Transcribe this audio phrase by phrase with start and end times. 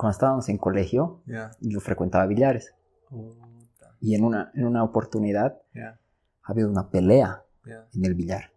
[0.00, 1.50] cuando estábamos en colegio, Ya.
[1.60, 2.74] yo frecuentaba billares.
[3.08, 3.94] Puta.
[4.00, 6.00] Y en una, en una oportunidad Ya.
[6.42, 7.44] ha habido una pelea
[7.92, 8.50] en el billar.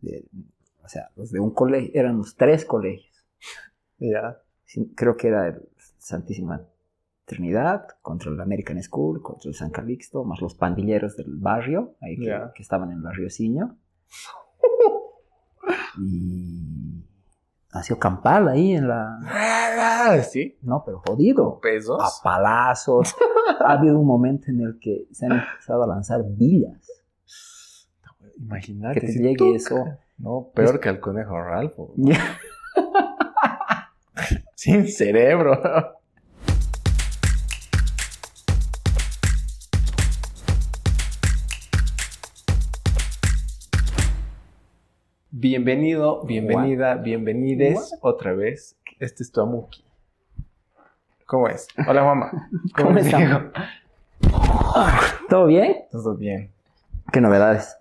[0.00, 0.26] De-
[0.82, 3.14] o sea, los de un colegio, eran los tres colegios.
[4.64, 6.66] Sí, Creo que era el Santísima
[7.26, 12.16] Trinidad contra el American School, contra el San Calixto, más los pandilleros del barrio, ahí
[12.16, 13.76] que, estaban en la Riociño.
[15.98, 17.04] y
[17.72, 20.22] nació campal ahí en la...
[20.30, 20.58] ¿Sí?
[20.62, 21.60] No, pero jodido.
[21.60, 22.00] ¿Pesos?
[22.00, 23.14] A palazos.
[23.60, 27.04] ha habido un momento en el que se han empezado a lanzar villas.
[28.38, 29.00] Imagínate.
[29.00, 29.84] Que te si llegue eso.
[30.18, 31.34] No, peor que al conejo.
[31.96, 32.38] Ya.
[34.54, 35.60] Sin cerebro.
[45.46, 48.78] Bienvenido, bienvenida, bienvenides otra vez.
[49.00, 49.84] Este es tu Amuki.
[51.26, 51.66] ¿Cómo es?
[51.88, 52.48] Hola, mamá.
[52.76, 53.28] ¿Cómo es, estamos?
[54.20, 54.40] Diego?
[55.28, 55.78] ¿Todo bien?
[55.90, 56.52] Todo bien.
[57.12, 57.76] ¿Qué novedades?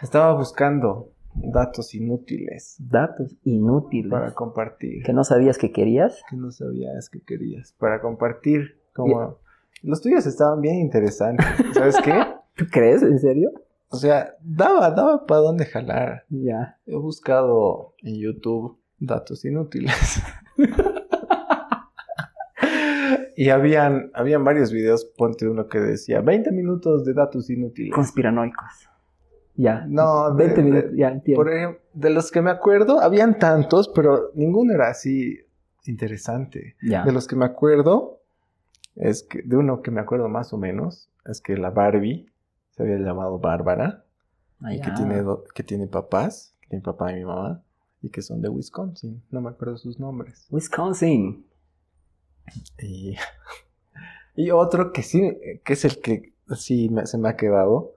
[0.00, 4.12] Estaba buscando datos inútiles Datos inútiles.
[4.12, 5.02] para compartir.
[5.02, 6.22] Que no sabías que querías.
[6.30, 8.78] que no sabías que querías para compartir.
[8.92, 9.38] Como
[9.82, 11.44] los tuyos estaban bien interesantes.
[11.74, 12.12] ¿Sabes qué?
[12.54, 13.02] ¿Tú crees?
[13.02, 13.50] ¿En serio?
[13.92, 16.24] O sea, daba, daba para dónde jalar.
[16.28, 16.78] Ya.
[16.86, 20.22] He buscado en YouTube datos inútiles.
[23.36, 27.94] y habían, habían varios videos, ponte uno que decía 20 minutos de datos inútiles.
[27.94, 28.88] Conspiranoicos.
[29.56, 29.84] Ya.
[29.88, 30.90] No, de- 20 de- minutos.
[30.94, 31.42] Ya, entiendo.
[31.42, 35.38] Por ejemplo, de los que me acuerdo, habían tantos, pero ninguno era así
[35.86, 36.76] interesante.
[36.82, 37.04] Ya.
[37.04, 38.20] De los que me acuerdo,
[38.94, 42.30] es que de uno que me acuerdo más o menos, es que la Barbie
[42.86, 44.04] se había llamado Bárbara,
[44.62, 47.62] Ah, y que tiene, do- que tiene papás, que tiene papá y mi mamá,
[48.02, 49.22] y que son de Wisconsin.
[49.30, 50.46] No me acuerdo sus nombres.
[50.50, 51.46] Wisconsin.
[52.78, 53.16] Y,
[54.36, 57.94] y otro que sí, que es el que sí me- se me ha quedado.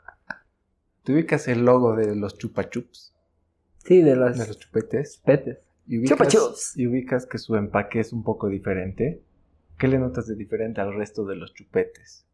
[1.04, 3.14] ¿Te ubicas el logo de los chupa chups?
[3.80, 5.22] Sí, de las De los chupetes.
[5.26, 5.58] petes.
[5.86, 6.78] Y Chupa ubicas, chups.
[6.78, 9.22] y ubicas que su empaque es un poco diferente.
[9.78, 12.26] ¿Qué le notas de diferente al resto de los chupetes?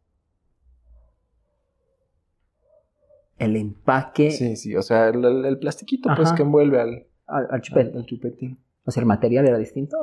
[3.39, 7.47] El empaque Sí, sí, o sea, el, el- el plastiquito pues que envuelve al, al,
[7.49, 7.97] al chupete.
[7.97, 8.59] al chupetín.
[8.85, 9.97] O sea, el material era distinto.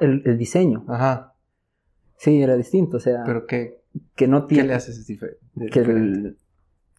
[0.00, 0.84] El, el diseño.
[0.88, 1.34] Ajá,
[2.16, 2.96] Sí, era distinto.
[2.98, 3.82] O sea, pero ¿qué,
[4.14, 4.68] que no qué tiene.
[4.68, 6.18] le haces dife- de que diferente?
[6.28, 6.38] el-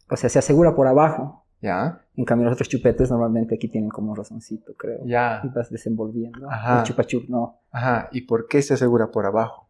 [0.10, 1.44] o sea, se asegura por abajo.
[1.62, 2.02] ¿Ya?
[2.16, 5.00] En cambio, los otros chupetes normalmente aquí tienen como un razoncito, creo.
[5.06, 5.42] Ya.
[5.44, 6.50] Y vas desenvolviendo.
[6.52, 6.80] Ajá.
[6.80, 7.60] El chupa chup, no.
[7.72, 9.68] Ajá, ¿y por qué se asegura por abajo?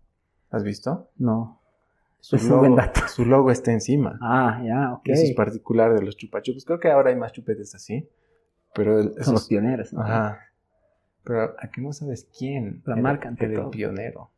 [0.50, 1.10] ¿Has visto?
[1.18, 1.62] No.
[2.28, 2.76] Su Es logo.
[3.08, 4.18] Su logo está encima.
[4.20, 5.10] Ah, ya, ok.
[5.10, 6.66] Eso es particular de los chupa chups.
[6.66, 8.10] Creo que ahora hay más chupetes así.
[8.74, 9.94] Pero el- Son los pioneros.
[9.94, 10.02] ¿no?
[10.02, 10.40] Ajá.
[11.24, 14.32] Pero aquí no sabes quién La era- marca ante era el pionero.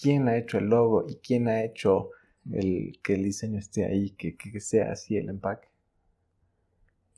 [0.00, 2.10] ¿Quién ha hecho el logo y quién ha hecho
[2.52, 5.66] el que el diseño esté ahí, que, que- sea así el empaque?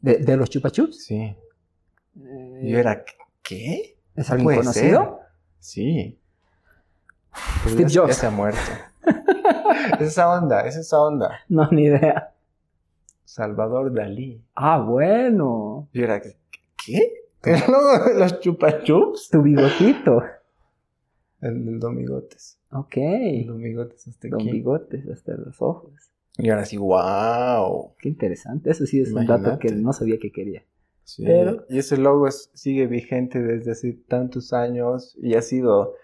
[0.01, 1.05] ¿De, de los chupa chups?
[1.05, 1.17] Sí.
[2.19, 3.05] Eh, Y yo era,
[3.43, 3.99] ¿qué?
[4.17, 5.21] ¿Es alguien conocido?
[5.59, 6.19] Sí.
[7.65, 8.16] Pero Steve ya, ya Jobs.
[8.16, 8.61] se ha muerto.
[10.00, 11.41] es esa onda, es esa onda.
[11.49, 12.34] No, ni idea.
[13.25, 14.43] Salvador Dalí.
[14.55, 15.88] Ah, bueno.
[15.93, 17.12] Y era, ¿qué?
[17.44, 19.28] ¿El logo de los chupa chups?
[19.31, 20.22] Tu bigotito.
[21.41, 22.59] El del Domigotes.
[22.72, 22.97] Ok.
[22.97, 24.50] El Domigotes hasta Don aquí.
[24.50, 25.93] bigotes hasta los ojos.
[26.37, 27.94] Y ahora sí, wow.
[27.99, 28.71] Qué interesante.
[28.71, 29.69] Eso sí es un dato Imagínate.
[29.69, 30.65] que no sabía que quería.
[31.05, 35.94] Sí, Pero- Y ese logo es- sigue vigente desde hace tantos años y ha sido...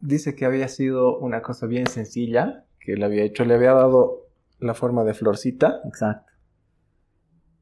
[0.00, 3.44] Dice que había sido una cosa bien sencilla que le había hecho.
[3.44, 4.26] Le había dado
[4.60, 6.32] la forma de florcita Exacto.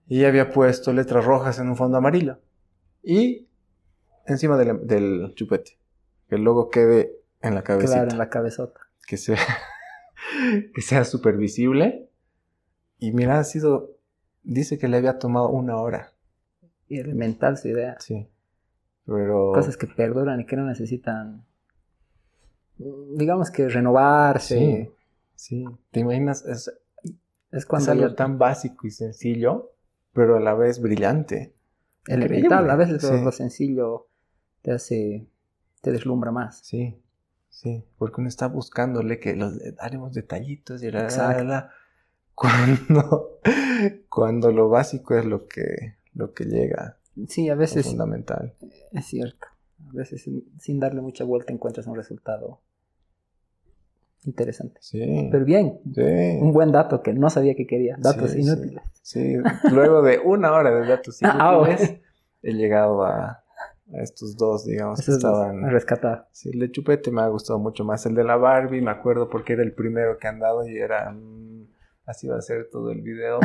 [0.07, 2.39] y había puesto letras rojas en un fondo amarillo.
[3.03, 3.49] Y
[4.27, 5.79] encima del, del chupete.
[6.29, 7.95] Que el logo quede en la cabecita.
[7.95, 8.81] Claro, en la cabezota.
[9.07, 9.39] Que sea,
[10.75, 12.11] que sea súper visible.
[12.99, 13.97] Y mira, ha sido...
[14.43, 16.13] Dice que le había tomado una hora.
[16.89, 17.97] Y elemental su idea.
[17.99, 18.29] Sí.
[19.07, 19.53] Pero.
[19.53, 21.45] Cosas que perduran y que no necesitan,
[22.79, 24.59] digamos que renovarse.
[24.59, 24.91] Sí.
[25.35, 25.65] Sí.
[25.91, 26.45] ¿Te imaginas?
[26.47, 26.69] Es,
[27.05, 27.15] Es
[27.53, 29.73] es cuando algo ya- tan básico y sencillo,
[30.13, 31.55] pero a la vez brillante.
[32.09, 32.71] elemental.
[32.71, 33.25] A veces lo- Sí.
[33.25, 34.07] lo sencillo
[34.63, 35.27] te hace,
[35.83, 36.61] te deslumbra más.
[36.65, 37.01] Sí.
[37.49, 37.85] Sí.
[37.99, 41.71] Porque uno está buscándole que los haremos detallitos y la,
[42.35, 43.41] Cuando,
[44.09, 46.99] cuando lo básico es lo que, lo que llega.
[47.29, 48.55] Sí, a veces fundamental.
[48.93, 49.47] es cierto.
[49.89, 52.61] A veces sin darle mucha vuelta encuentras un resultado
[54.25, 54.79] interesante.
[54.81, 55.29] Sí.
[55.31, 56.39] Pero bien, sí.
[56.41, 57.97] un buen dato que no sabía que quería.
[57.99, 58.83] Datos Sí, inútiles.
[59.03, 59.37] Sí,
[59.71, 62.01] luego de una hora de datos Ah, inútiles,
[62.43, 63.43] he llegado a,
[63.93, 65.71] a estos dos, digamos, que estaban...
[65.71, 66.27] Rescatados.
[66.33, 68.05] Sí, el de Chupete me ha gustado mucho más.
[68.07, 71.11] El de la Barbie, me acuerdo porque era el primero que han dado y era...
[71.13, 71.67] Mm,
[72.07, 73.39] así va a ser todo el video.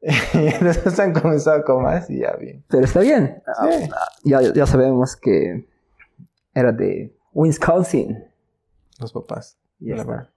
[0.00, 2.64] y después han comenzado con más y ya bien.
[2.68, 3.42] Pero está bien.
[3.46, 3.68] Ah,
[4.24, 5.66] ya, ya sabemos que
[6.54, 8.24] era de Wisconsin.
[8.98, 9.58] Los papás.
[9.80, 10.30] Y está.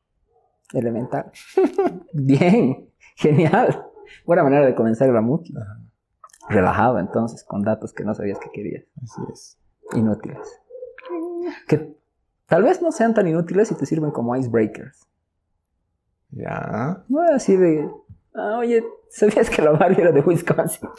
[0.73, 1.31] Elemental.
[2.13, 2.89] bien.
[3.15, 3.85] Genial.
[4.25, 5.59] Buena manera de comenzar la música.
[6.47, 8.85] Relajado entonces, con datos que no sabías que querías.
[9.03, 9.59] Así es.
[9.93, 10.61] Inútiles.
[11.67, 11.95] Que
[12.45, 15.07] tal vez no sean tan inútiles y te sirven como icebreakers.
[16.31, 17.03] Ya.
[17.07, 17.89] No así de.
[18.33, 20.89] Ah, oye, ¿sabías que la Barbie era de Wisconsin?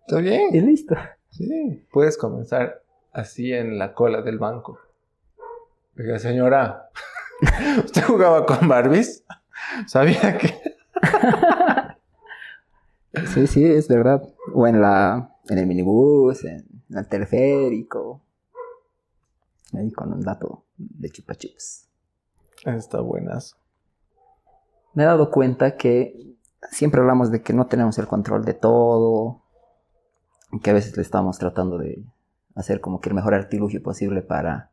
[0.00, 0.54] Está bien.
[0.54, 0.94] Y listo.
[1.30, 2.82] Sí, puedes comenzar
[3.12, 4.78] así en la cola del banco.
[5.98, 6.90] Oiga, señora,
[7.84, 9.24] ¿usted jugaba con Barbies?
[9.88, 10.54] ¿Sabía que.?
[13.34, 14.22] sí, sí, es verdad.
[14.54, 15.34] O en la.
[15.48, 18.20] en el minibús, en, el teleférico.
[19.72, 21.88] Ahí con un dato de chupa chips.
[22.64, 23.56] Está buenas.
[24.94, 26.36] Me he dado cuenta que
[26.70, 29.42] siempre hablamos de que no tenemos el control de todo.
[30.62, 32.04] Que a veces le estamos tratando de
[32.54, 34.70] hacer como que el mejor artilugio posible para,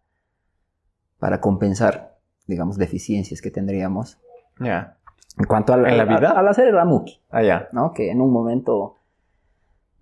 [1.25, 4.19] para compensar, digamos, deficiencias que tendríamos.
[4.59, 4.99] Ya.
[5.39, 6.29] En cuanto a la, vida?
[6.37, 7.19] al hacer el Amuki.
[7.31, 7.67] Ah, ya.
[7.71, 7.93] ¿no?
[7.93, 8.97] Que en un momento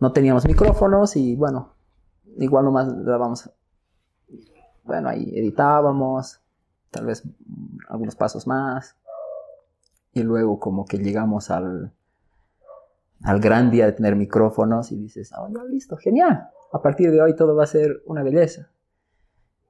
[0.01, 1.75] no teníamos micrófonos y bueno,
[2.39, 3.49] igual nomás dábamos,
[4.83, 6.41] bueno, ahí editábamos,
[6.91, 7.23] tal vez
[7.87, 8.97] algunos pasos más.
[10.11, 11.93] Y luego como que llegamos al,
[13.23, 16.49] al gran día de tener micrófonos y dices, oh, ya listo, genial.
[16.73, 18.73] A partir de hoy todo va a ser una belleza.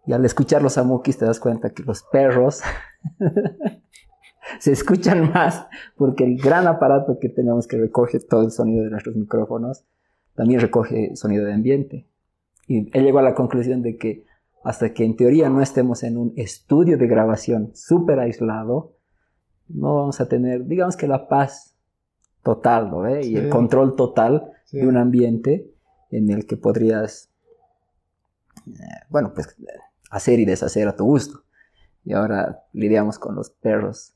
[0.05, 2.61] Y al escuchar los amukis te das cuenta que los perros
[4.59, 5.65] se escuchan más
[5.95, 9.85] porque el gran aparato que tenemos que recoge todo el sonido de nuestros micrófonos
[10.35, 12.07] también recoge sonido de ambiente.
[12.67, 14.25] Y él llegó a la conclusión de que
[14.63, 18.95] hasta que en teoría no estemos en un estudio de grabación súper aislado,
[19.67, 21.75] no vamos a tener, digamos que la paz
[22.43, 23.01] total, ¿no?
[23.01, 23.25] ve?
[23.25, 25.71] Y el control total de un ambiente
[26.11, 27.29] en el que podrías,
[28.67, 28.71] eh,
[29.09, 29.55] bueno, pues
[30.15, 31.43] hacer y deshacer a tu gusto.
[32.05, 34.13] Y ahora lidiamos con los perros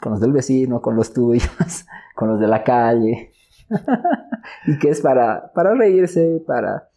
[0.00, 1.48] con los del vecino, con los tuyos,
[2.14, 3.32] con los de la calle.
[4.66, 6.88] y que es para, para reírse, para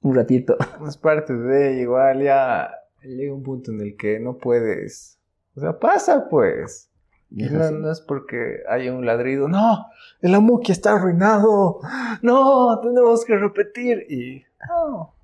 [0.00, 0.56] un ratito.
[0.86, 2.70] Es parte de igual, ya
[3.02, 5.18] llega un punto en el que no puedes.
[5.54, 6.90] O sea, pasa pues.
[7.30, 9.48] No, no, es porque haya un ladrido.
[9.48, 9.86] No,
[10.22, 11.80] el amuki está arruinado.
[12.22, 14.06] No, tenemos que repetir.
[14.08, 14.42] Y.
[14.66, 15.14] No.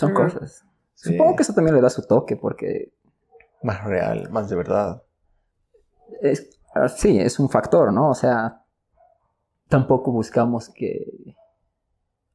[0.00, 0.64] Son cosas.
[0.94, 2.92] Supongo que eso también le da su toque porque.
[3.62, 5.02] Más real, más de verdad
[6.20, 8.10] es, ah, sí, es un factor, ¿no?
[8.10, 8.62] O sea,
[9.68, 11.34] tampoco buscamos que...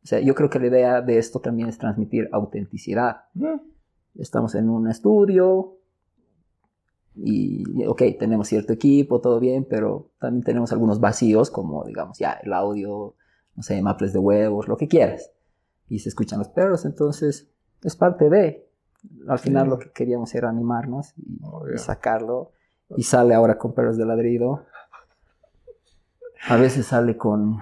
[0.04, 3.24] O sea, yo creo que la idea de esto también es transmitir autenticidad.
[4.16, 5.78] Estamos en un estudio
[7.16, 12.34] y, ok, tenemos cierto equipo, todo bien, pero también tenemos algunos vacíos, como digamos, ya,
[12.44, 13.16] el audio,
[13.56, 15.32] no sé, maples de huevos, lo que quieras.
[15.88, 17.50] Y se escuchan los perros, entonces
[17.86, 18.66] es parte de...
[19.28, 21.14] Al final lo que queríamos era animarnos
[21.74, 22.52] y sacarlo
[22.98, 24.66] y sale ahora con perros de ladrido.
[26.48, 27.60] A veces sale con,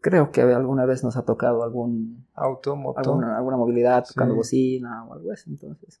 [0.00, 5.12] creo que alguna vez nos ha tocado algún auto, alguna, alguna, movilidad tocando bocina o
[5.12, 6.00] algo así, entonces.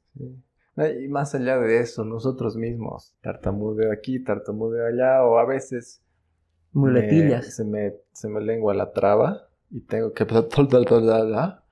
[1.02, 6.02] Y más allá de eso, nosotros mismos, tartamudeo aquí, tartamudeo allá, o a veces
[6.72, 7.54] muletillas.
[7.54, 10.24] se me se me lengua la traba y tengo que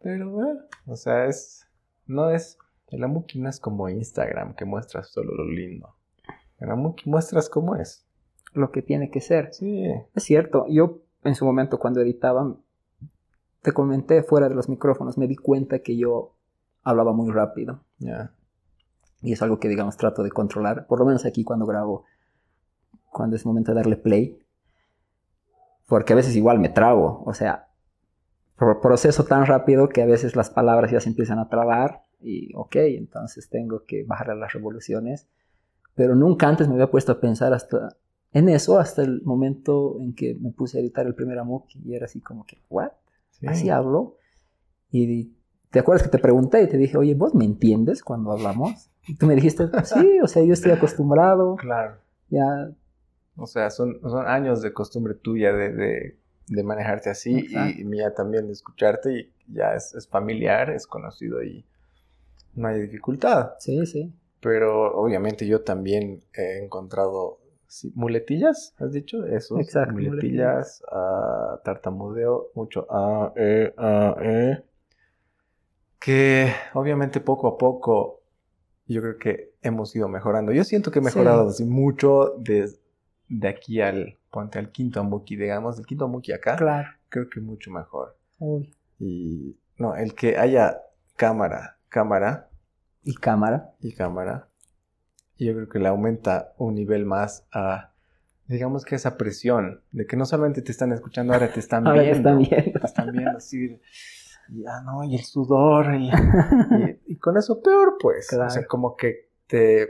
[0.00, 1.66] pero bueno, o sea, es
[2.06, 5.98] no es el amuki no es como Instagram que muestra solo lo lindo.
[6.58, 8.04] En Amuki muestras cómo es.
[8.52, 9.52] Lo que tiene que ser.
[9.52, 9.84] Sí.
[10.14, 10.66] Es cierto.
[10.68, 12.56] Yo en su momento cuando editaba,
[13.62, 16.34] te comenté fuera de los micrófonos, me di cuenta que yo
[16.82, 17.84] hablaba muy rápido.
[17.98, 18.32] Ya.
[19.20, 20.86] Y es algo que, digamos, trato de controlar.
[20.86, 22.04] Por lo menos aquí cuando grabo,
[23.10, 24.38] cuando es momento de darle play.
[25.86, 27.22] Porque a veces igual me trabo.
[27.24, 27.67] O sea,
[28.58, 32.02] proceso tan rápido que a veces las palabras ya se empiezan a trabar.
[32.20, 35.28] Y ok, entonces tengo que bajar las revoluciones
[35.98, 37.96] pero nunca antes me había puesto a pensar hasta
[38.32, 41.92] en eso, hasta el momento en que me puse a editar el primer Amuki y
[41.92, 42.92] era así como que, ¿what?
[43.44, 44.14] Así hablo.
[44.92, 45.32] Y
[45.70, 48.90] te acuerdas que te pregunté y te dije, oye, ¿vos me entiendes cuando hablamos?
[49.08, 51.56] Y tú me dijiste, sí, o sea, yo estoy acostumbrado.
[51.60, 51.96] Claro.
[52.30, 52.70] Ya.
[53.36, 56.18] O sea, son, son años de costumbre tuya de, de,
[56.62, 61.64] manejarte así y mía también de escucharte y ya es, es familiar, es conocido y
[62.54, 63.52] no hay dificultad.
[63.58, 64.12] Sí, sí.
[64.40, 69.24] Pero obviamente yo también he encontrado sí, muletillas, ¿has dicho?
[69.24, 69.58] Eso.
[69.58, 74.64] Exacto, Muletillas, ah, tartamudeo, mucho A, E, A, E.
[75.98, 78.20] Que obviamente poco a poco
[78.86, 80.52] yo creo que hemos ido mejorando.
[80.52, 82.70] Yo siento que he mejorado así mucho de,
[83.28, 86.56] de aquí al, ponte al quinto Amuki, digamos, del quinto Amuki acá.
[86.56, 86.88] Claro.
[87.08, 88.16] Creo que mucho mejor.
[88.38, 88.74] Uy.
[88.98, 90.80] Y no, el que haya
[91.16, 92.48] cámara, cámara
[93.04, 93.72] Y cámara.
[93.80, 94.48] y cámara,
[95.38, 97.92] yo creo que le aumenta un nivel más a,
[98.46, 102.02] digamos que esa presión de que no solamente te están escuchando, ahora te están Ahora
[102.02, 102.18] viendo.
[102.30, 102.80] están viendo.
[102.80, 103.80] Te están viendo así,
[104.50, 108.26] y, ah, no, y el sudor, y, y- y con eso peor, pues.
[108.32, 108.66] O sea, Claro.
[108.68, 109.88] como que te,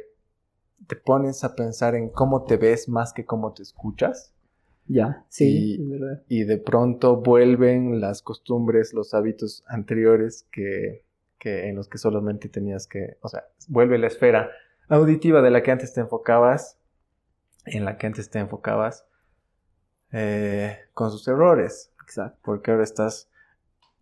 [0.86, 4.32] te pones a pensar en cómo te ves más que cómo te escuchas.
[4.86, 6.22] Ya, sí, Y- es verdad.
[6.28, 11.04] y de pronto vuelven las costumbres, los hábitos anteriores que,
[11.38, 14.50] que en los que solamente tenías que, o sea, vuelve la esfera
[14.88, 16.78] auditiva de la que antes te enfocabas,
[17.66, 19.04] en la que antes te enfocabas,
[20.12, 22.38] eh, con sus errores, Exacto.
[22.42, 23.28] porque ahora estás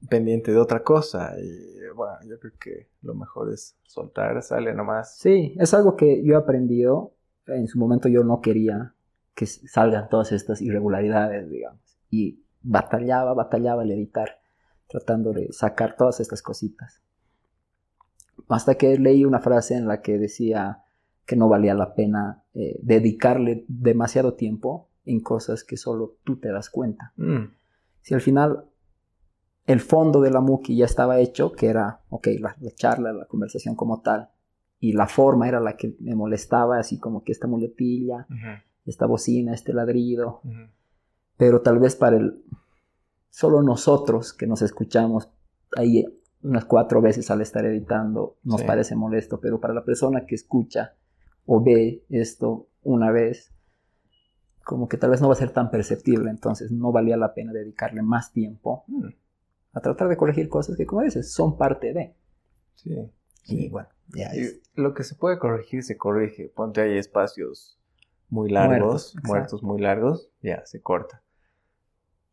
[0.09, 5.17] pendiente de otra cosa y bueno, yo creo que lo mejor es soltar, sale nomás.
[5.17, 7.15] Sí, es algo que yo he aprendido.
[7.47, 8.95] En su momento yo no quería
[9.35, 11.99] que salgan todas estas irregularidades, digamos.
[12.11, 14.41] Y batallaba, batallaba al editar,
[14.89, 17.01] tratando de sacar todas estas cositas.
[18.49, 20.85] Hasta que leí una frase en la que decía
[21.25, 26.51] que no valía la pena eh, dedicarle demasiado tiempo en cosas que solo tú te
[26.51, 27.13] das cuenta.
[27.17, 27.47] Mm,
[28.03, 28.65] Si al final
[29.67, 33.27] el fondo de la Muki ya estaba hecho, que era, ok, la, la charla, la
[33.27, 34.29] conversación como tal,
[34.79, 38.27] y la forma era la que me molestaba, así como que esta muletilla,
[38.85, 40.41] esta bocina, este ladrido,
[41.37, 42.43] pero tal vez para el
[43.31, 45.29] solo nosotros que nos escuchamos
[45.77, 46.05] ahí
[46.43, 48.67] unas cuatro veces al estar editando nos Sí.
[48.67, 50.95] parece molesto, pero para la persona que escucha
[51.45, 53.53] o ve esto una vez,
[54.65, 57.53] como que tal vez no va a ser tan perceptible, entonces no valía la pena
[57.53, 59.09] dedicarle más tiempo Mm,
[59.77, 62.15] a tratar de corregir cosas que, como dices, son parte de.
[62.77, 63.13] sí.
[63.49, 64.61] Y bueno, ya Y es.
[64.75, 66.49] lo que se puede corregir, se corrige.
[66.49, 67.79] Ponte ahí espacios
[68.31, 71.23] muy largos, Muertos, muy largos, ya se corta.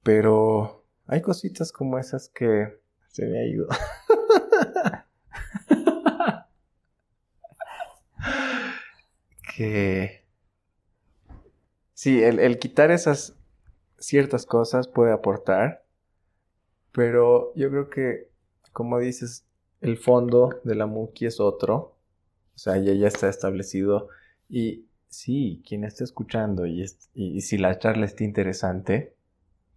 [0.01, 3.67] Pero hay cositas como esas que se me ido.
[9.55, 10.25] que
[11.93, 13.35] sí, el, el quitar esas
[13.99, 15.82] ciertas cosas puede aportar,
[16.93, 18.29] pero yo creo que,
[18.73, 19.45] como dices,
[19.81, 21.97] el fondo de la Muki es otro,
[22.55, 24.09] o sea, ya, ya está establecido.
[24.49, 29.15] Y sí, quien esté escuchando y, es- y- y si la charla está interesante,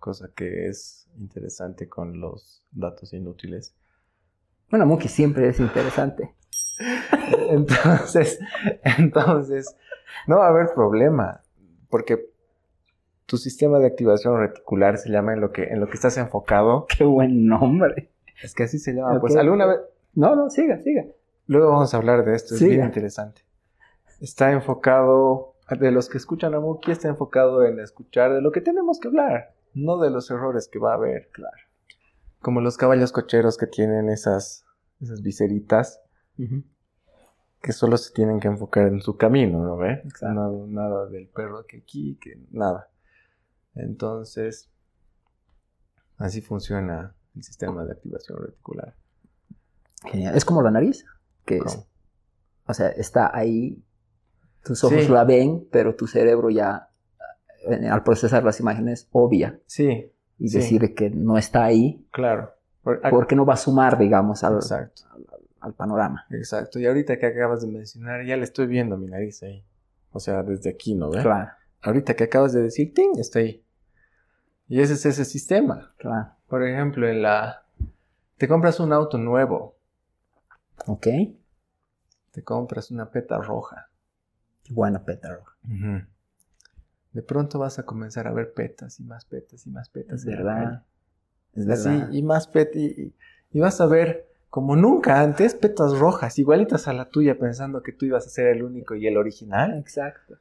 [0.00, 3.75] cosa que es interesante con los datos inútiles,
[4.70, 6.35] Bueno, Muki siempre es interesante.
[7.50, 8.38] entonces,
[8.99, 9.75] entonces,
[10.26, 11.42] no va a haber problema,
[11.88, 12.26] porque
[13.26, 16.87] tu sistema de activación reticular se llama en lo que, en lo que estás enfocado.
[16.97, 18.11] Qué buen nombre.
[18.42, 19.21] Es que así se llama.
[19.21, 19.78] Pues alguna vez,
[20.14, 21.04] No, no, siga, siga.
[21.47, 22.71] luego vamos a hablar de esto, es Siga.
[22.75, 23.42] bien interesante.
[24.21, 28.61] Está enfocado, de los que escuchan a Muki, está enfocado en escuchar de lo que
[28.62, 31.28] tenemos que hablar, no de los errores que va a haber.
[31.33, 31.56] Claro.
[32.40, 34.64] Como los caballos cocheros que tienen esas,
[35.00, 36.00] esas viseritas.
[37.62, 40.02] Que solo se tienen que enfocar en su camino, ¿no ve?
[40.04, 40.35] Exacto.
[40.35, 42.88] Nada, nada del perro que aquí, que nada.
[43.76, 44.71] Entonces,
[46.18, 48.95] así funciona el sistema de activación reticular.
[50.04, 50.37] Genial.
[50.37, 51.04] Es como la nariz,
[51.45, 51.61] que
[52.66, 53.83] o sea, está ahí,
[54.64, 55.09] tus ojos Sí.
[55.12, 56.90] la ven, pero tu cerebro ya,
[57.68, 60.59] eh, al procesar las imágenes, obvia Sí, y Sí.
[60.59, 62.52] decir que no está ahí, claro.
[63.11, 64.61] Porque no va a sumar, digamos, al,
[65.76, 66.25] panorama.
[66.30, 66.78] exacto.
[66.78, 69.64] Y ahorita que acabas de mencionar, ya le estoy viendo mi nariz ahí.
[70.12, 71.21] O sea, desde aquí, ¿no ve?
[71.23, 71.50] Claro,
[71.83, 73.18] Ahorita que acabas de decir, ¡ting!
[73.18, 73.64] Está ahí.
[74.68, 75.92] Y ese es ese sistema.
[75.99, 76.32] claro.
[76.49, 77.64] Por ejemplo, en la...
[78.37, 79.76] Te compras un auto nuevo.
[80.87, 81.06] Ok.
[82.30, 83.88] Te compras una peta roja.
[84.62, 85.40] Qué bueno, Peter.
[87.12, 90.20] De pronto vas a comenzar a ver petas y más petas y más petas.
[90.20, 90.85] Es verdad.
[91.54, 91.62] Es.
[91.62, 92.08] Sí, verdad.
[92.12, 92.76] y más petas.
[92.76, 93.14] Y-
[93.52, 97.92] y vas a ver, como nunca antes, petas rojas, igualitas a la tuya, pensando que
[97.92, 99.78] tú ibas a ser el único y el original.
[99.78, 100.37] Exacto.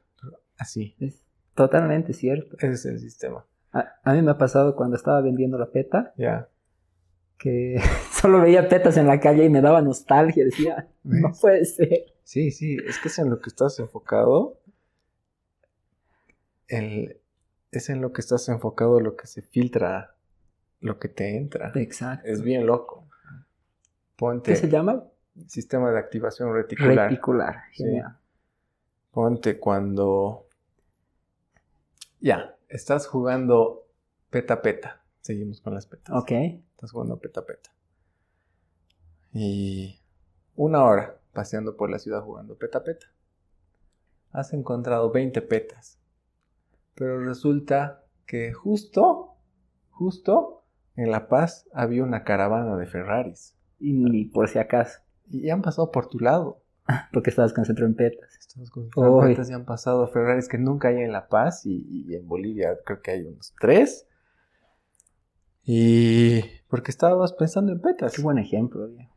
[0.58, 0.94] Así.
[1.00, 2.56] Es totalmente cierto.
[2.58, 3.44] Ese es el sistema.
[3.72, 6.48] A, a mí me ha pasado cuando estaba vendiendo la peta, Ya.
[7.38, 7.80] que
[8.12, 10.44] solo veía petas en la calle y me daba nostalgia.
[10.44, 12.06] Decía, no puede ser.
[12.24, 14.58] Sí, sí, es que es en lo que estás enfocado.
[16.68, 17.20] El,
[17.70, 20.14] es en lo que estás enfocado lo que se filtra,
[20.80, 21.70] lo que te entra.
[21.74, 22.26] Exacto.
[22.28, 23.06] Es bien loco.
[24.16, 25.04] Ponte ¿Qué se llama?
[25.46, 27.10] sistema de activación reticular.
[27.10, 27.56] Reticular.
[27.72, 27.84] Sí.
[27.84, 28.16] Genial.
[29.12, 30.46] Ponte cuando
[32.20, 33.86] Ya, estás jugando
[34.30, 35.02] peta peta.
[35.20, 36.14] Seguimos con las petas.
[36.14, 36.30] Ok.
[36.30, 37.70] Estás jugando peta peta.
[39.32, 40.00] Y
[40.54, 43.06] una hora paseando por la ciudad jugando peta peta.
[44.32, 45.98] Has encontrado 20 petas.
[46.94, 49.36] Pero resulta que justo,
[49.90, 53.54] justo en La Paz había una caravana de Ferraris.
[53.78, 55.00] Y ni por si acaso.
[55.28, 56.62] Y han pasado por tu lado.
[57.12, 58.36] Porque estabas concentrado en petas.
[58.38, 59.28] Estos con Uy.
[59.30, 62.76] petas ya han pasado Ferraris que nunca hay en La Paz y, y en Bolivia
[62.84, 64.06] creo que hay unos tres.
[65.64, 68.14] Y porque estabas pensando en petas.
[68.14, 69.12] Qué buen ejemplo, viejo.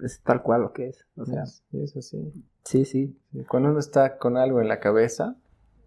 [0.00, 1.06] Es tal cual lo que es.
[1.16, 2.32] O sea, Es, es así.
[2.64, 3.18] sí, sí.
[3.48, 5.36] Cuando uno está con algo en la cabeza,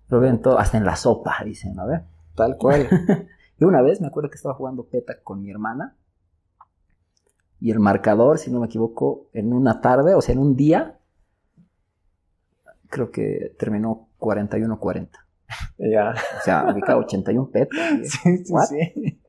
[0.08, 2.04] Lo ven todo, hasta en la sopa, dicen, a ver.
[2.36, 2.88] tal cual.
[3.60, 5.96] Yo una vez me acuerdo que estaba jugando peta con mi hermana.
[7.60, 11.00] Y el marcador, si no me equivoco, en una tarde, o sea, en un día,
[12.90, 15.10] creo que terminó 41-40.
[15.78, 16.12] ya.
[16.12, 17.78] O sea, ubicado 81 petas.
[18.04, 18.66] Sí, sí, What?
[18.66, 19.22] sí.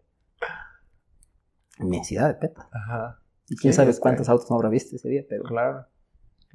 [1.79, 2.67] Inmensidad de petas.
[2.73, 3.21] Ajá.
[3.49, 5.87] Y quién Sí, sabe que- cuántos autos no habrá visto ese día, pero Claro.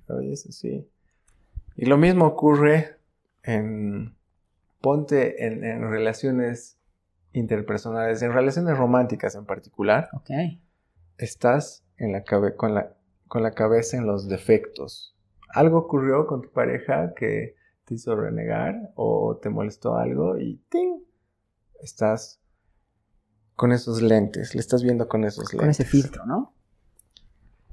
[0.05, 0.89] Claro, eso sí.
[1.75, 2.97] Y lo mismo ocurre
[3.43, 4.15] en.
[4.81, 6.79] Ponte en, en relaciones
[7.33, 10.09] interpersonales, en relaciones románticas en particular.
[10.13, 10.29] ok.
[11.19, 12.95] estás en la cabe- con, la,
[13.27, 15.15] con la cabeza en los defectos.
[15.53, 17.55] ¿Algo ocurrió con tu pareja que
[17.85, 21.01] te hizo renegar o te molestó algo y ¡ting!
[21.81, 22.39] estás
[23.55, 25.59] con esos lentes, le estás viendo con esos lentes.
[25.59, 26.53] Con ese filtro, ¿no?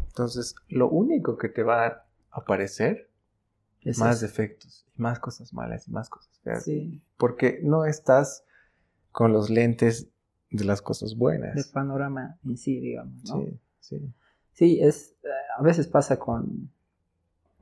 [0.06, 3.10] Entonces, lo único que te va a aparecer
[3.82, 4.26] Es más eso.
[4.26, 6.64] defectos, más cosas malas y más cosas feas.
[6.64, 8.44] Sí, Porque no estás
[9.12, 10.08] con los lentes
[10.50, 11.54] de las cosas buenas.
[11.54, 13.36] del panorama en sí, digamos, ¿no?
[13.40, 14.14] Sí, sí.
[14.52, 16.70] Sí, es, eh, a veces pasa con,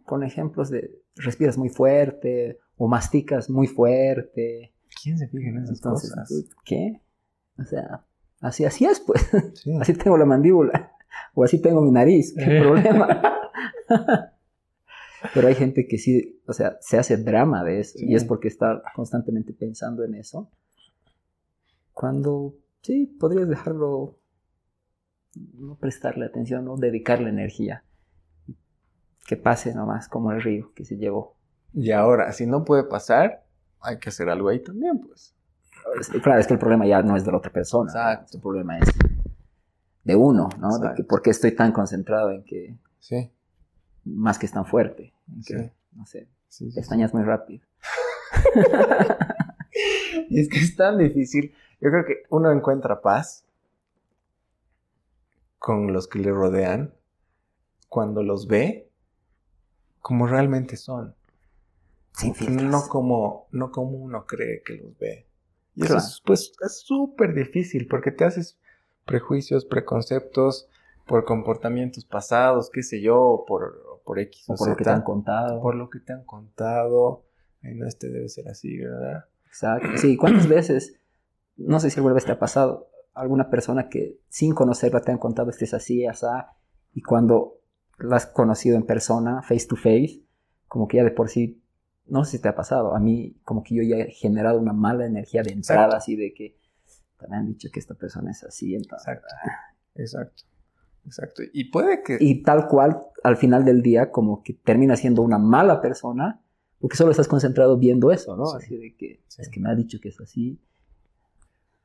[0.06, 4.72] con ejemplos de respiras muy fuerte o masticas muy fuerte.
[5.02, 6.28] ¿Quién se fija en esas Entonces, cosas?
[6.28, 7.02] ¿tú ¿qué?
[7.58, 8.06] O sea,
[8.40, 9.28] así, así es, pues.
[9.54, 9.72] Sí.
[9.80, 10.92] Así tengo la mandíbula.
[11.34, 12.34] O así tengo mi nariz.
[12.36, 12.60] ¿Qué Eh.
[12.62, 13.22] problema?
[15.34, 17.98] Pero hay gente que sí, o sea, se hace drama de eso.
[17.98, 18.06] Sí.
[18.08, 20.50] Y es porque está constantemente pensando en eso.
[21.92, 24.18] Cuando, sí, podrías dejarlo,
[25.54, 27.82] no prestarle atención, no dedicarle energía.
[29.26, 31.34] Que pase nomás como el río que se llevó.
[31.74, 33.44] Y ahora, si no puede pasar,
[33.80, 35.34] hay que hacer algo ahí también, pues.
[36.00, 37.90] Es- Claro, es que el problema ya no es de la otra persona.
[37.90, 38.36] Exacto.
[38.38, 38.88] El problema es
[40.04, 40.78] de uno, ¿no?
[40.78, 41.04] De que.
[41.04, 43.30] ¿Por qué estoy tan concentrado en que Sí,
[44.04, 45.12] más que es tan fuerte?
[45.28, 45.70] En que, Sí.
[45.92, 46.76] no sé, sí, sí.
[46.76, 47.64] pestañas muy rápido.
[50.28, 51.52] Y es que es tan difícil.
[51.80, 53.44] Yo creo que uno encuentra paz
[55.58, 56.94] con los que le rodean
[57.88, 58.85] cuando los ve
[60.06, 61.16] como realmente son.
[62.12, 62.70] Sin filtros.
[62.70, 65.26] No como, no como uno cree que los ve.
[65.74, 66.06] Y eso Claro.
[66.06, 68.56] es, pues, es súper difícil porque te haces
[69.04, 70.68] prejuicios, preconceptos
[71.08, 74.90] por comportamientos pasados, qué sé yo, por, por X o, o por lo que te
[74.90, 75.60] han contado.
[75.60, 77.24] por lo que te han contado.
[77.64, 79.24] Ay, no, este debe ser así, ¿verdad?
[79.48, 79.88] Exacto.
[79.96, 81.00] Sí, ¿cuántas veces,
[81.56, 85.18] no sé si alguna vez te ha pasado, alguna persona que sin conocerla te han
[85.18, 86.52] contado este es así, asá,
[86.94, 87.58] y cuando
[87.98, 90.22] la has conocido en persona, face to face,
[90.68, 91.62] como que ya de por sí,
[92.06, 94.72] no sé si te ha pasado, a mí como que yo ya he generado una
[94.72, 95.96] mala energía de entrada, Exacto.
[95.96, 96.56] así de que
[97.28, 99.08] me han dicho que esta persona es así, entonces...
[99.08, 99.34] Exacto.
[99.94, 100.42] Exacto.
[101.06, 101.42] Exacto.
[101.52, 102.18] Y puede que...
[102.20, 106.42] Y tal cual, al final del día, como que termina siendo una mala persona,
[106.80, 108.46] porque solo estás concentrado viendo eso, ¿no?
[108.46, 108.56] Sí.
[108.56, 109.42] Así de que, Sí.
[109.42, 110.60] es que me ha dicho que es así.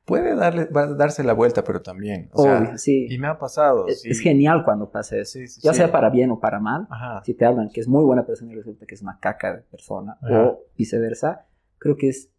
[0.04, 2.28] Puede darle, va a darse la vuelta, pero también.
[2.32, 3.06] O sea, sí.
[3.08, 3.86] y me ha pasado.
[3.86, 4.10] Es, sí.
[4.10, 5.38] es genial cuando pasa eso.
[5.38, 6.88] Sí, ya sea para bien o para mal.
[6.90, 7.22] Ajá.
[7.24, 9.62] Si te hablan que es muy buena persona y resulta que es una caca de
[9.62, 10.42] persona, Ajá.
[10.42, 11.46] o viceversa,
[11.78, 12.30] creo que es,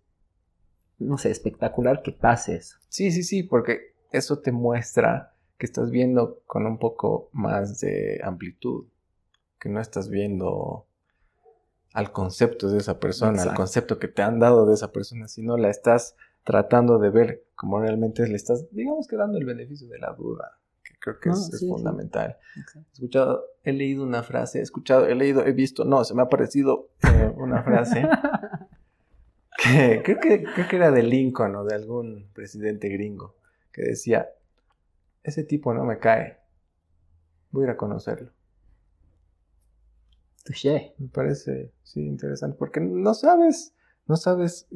[1.00, 2.78] no sé, espectacular que pase eso.
[2.90, 8.20] Sí, sí, sí, porque eso te muestra que estás viendo con un poco más de
[8.24, 8.86] amplitud,
[9.58, 10.86] que no estás viendo
[11.94, 15.58] al concepto de esa persona, al concepto que te han dado de esa persona, sino
[15.58, 20.00] la estás tratando de ver como realmente le estás, digamos que dando el beneficio de
[20.00, 21.68] la duda, que creo que No, es, es sí, sí.
[21.70, 22.38] fundamental.
[22.56, 26.22] He escuchado, he leído una frase, he escuchado, he leído, he visto, no, se me
[26.22, 28.08] ha parecido eh, una frase
[29.58, 33.36] que creo, que creo que era de Lincoln o de algún presidente gringo
[33.72, 34.30] que decía,
[35.24, 36.38] ese tipo no me cae,
[37.52, 38.32] voy a ir a conocerlo.
[40.44, 40.94] Touché.
[40.98, 43.74] Me parece, sí, interesante, porque no sabes,
[44.08, 44.68] no sabes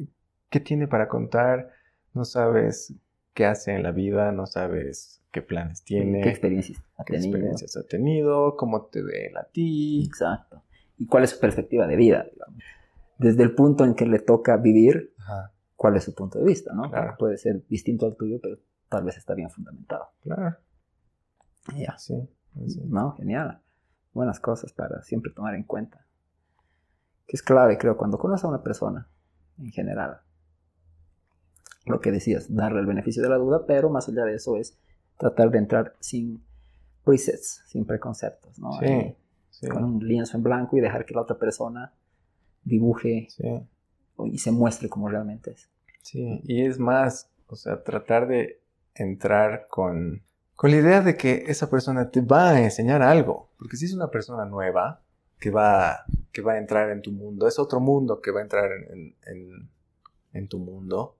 [0.50, 1.70] qué tiene para contar,
[2.14, 2.94] no sabes
[3.34, 7.28] qué hace en la vida, no sabes qué planes tiene, ¿Qué experiencias ha qué tenido?
[7.28, 10.04] experiencias ha tenido, cómo te ve él a ti.
[10.06, 10.62] Exacto.
[10.96, 12.26] ¿Y cuál es su perspectiva de vida?
[12.32, 12.62] digamos?
[13.18, 15.52] Desde el punto en que le toca vivir Ajá.
[15.76, 16.90] cuál es su punto de vista, ¿no?
[16.90, 17.14] Claro.
[17.18, 18.58] Puede ser distinto al tuyo, pero
[18.88, 20.08] tal vez está bien fundamentado.
[20.22, 20.56] Claro.
[21.76, 21.96] Ya.
[21.98, 22.14] Sí.
[22.66, 22.80] sí.
[22.86, 23.60] No, genial.
[24.12, 26.06] Buenas cosas para siempre tomar en cuenta.
[27.26, 29.08] Que es clave, creo, cuando conoces a una persona,
[29.58, 30.20] en general.
[31.86, 34.76] Lo que decías, darle el beneficio de la duda, pero más allá de eso es
[35.18, 36.42] tratar de entrar sin
[37.04, 38.72] presets, sin preconceptos, ¿no?
[38.80, 39.14] Sí.
[39.50, 39.66] Sí.
[39.68, 41.92] Con un lienzo en blanco y dejar que la otra persona
[42.64, 43.66] dibuje Sí.
[44.26, 45.68] y se muestre como realmente es.
[46.02, 48.60] Sí, y es más, o sea, tratar de
[48.94, 50.22] entrar con,
[50.54, 53.48] con la idea de que esa persona te va a enseñar algo.
[53.58, 55.00] Porque si es una persona nueva
[55.40, 58.42] que va, que va a entrar en tu mundo, es otro mundo que va a
[58.42, 59.68] entrar en, en- en-
[60.34, 61.16] en tu mundo,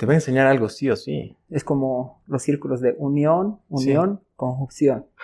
[0.00, 1.36] te va a enseñar algo sí o sí.
[1.50, 3.88] Es como los círculos de unión, Sí.
[3.90, 5.06] unión, conjunción.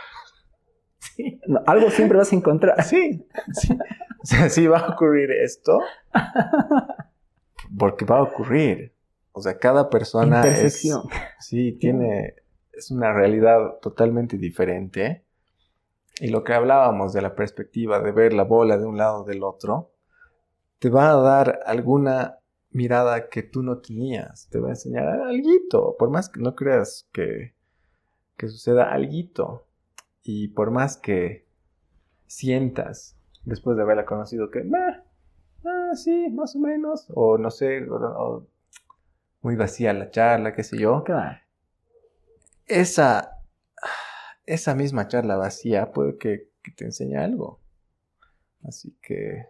[0.98, 1.40] Sí.
[1.46, 2.82] No, algo siempre vas a encontrar.
[2.82, 3.72] Sí, sí.
[4.22, 5.78] O sea, sí va a ocurrir esto,
[7.78, 8.92] porque va a ocurrir.
[9.32, 10.86] O sea, cada persona es...
[11.38, 12.34] Sí, tiene,
[12.72, 15.24] es una realidad totalmente diferente.
[16.20, 19.42] Y lo que hablábamos de la perspectiva de ver la bola de un lado del
[19.42, 19.92] otro,
[20.80, 22.40] te va a dar alguna
[22.76, 24.48] mirada que tú no tenías.
[24.50, 27.54] Te va a enseñar algo, por más que no creas que,
[28.36, 29.64] que suceda algo.
[30.22, 31.46] Y por más que
[32.26, 35.02] sientas, después de haberla conocido, que, "Meh,
[35.64, 38.46] ah, sí, más o menos, o no sé, o- o
[39.42, 41.38] muy vacía la charla, qué sé yo Claro.
[42.66, 43.38] esa,
[44.44, 47.60] esa misma charla vacía puede que, que te enseñe algo.
[48.64, 49.46] Así que,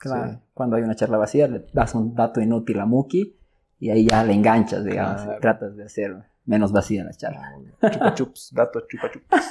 [0.00, 0.32] Claro.
[0.32, 0.38] Sí.
[0.54, 3.36] Cuando hay una charla vacía, le das un dato inútil a Muki
[3.78, 5.20] y ahí ya le enganchas, digamos.
[5.22, 5.36] Claro.
[5.36, 7.52] y tratas de hacer menos vacía la charla.
[7.90, 9.26] chupa chups, dato chupa chups.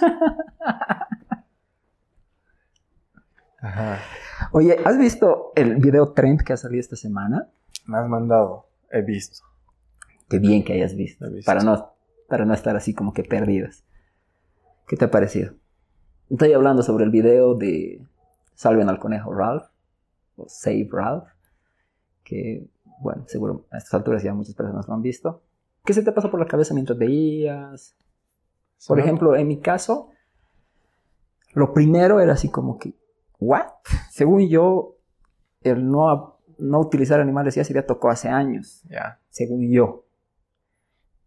[3.62, 4.00] Ajá.
[4.52, 7.50] Oye, ¿has visto el video trend que ha salido esta semana?
[7.86, 9.44] Me has mandado, he visto.
[10.28, 11.28] Qué bien que hayas visto.
[11.28, 11.46] He visto.
[11.46, 11.94] Para, no,
[12.28, 13.84] para no estar así como que perdidos.
[14.88, 15.54] ¿Qué te ha parecido?
[16.30, 18.02] Estoy hablando sobre el video de
[18.56, 19.69] Salven al conejo Ralph,
[20.40, 21.28] o Save Ralph,
[22.24, 22.68] que,
[23.02, 25.42] bueno, seguro a estas alturas ya muchas personas lo han visto.
[25.86, 27.96] ¿Qué se te pasó por la cabeza mientras veías?
[27.98, 28.04] Por
[28.78, 30.12] Solo- ejemplo, en mi caso,
[31.54, 32.94] lo primero era así como que,
[33.40, 33.68] ¿what?
[34.12, 34.96] Según yo,
[35.62, 40.06] el no, no utilizar animales ya se había tocado hace años, Ya, según yo.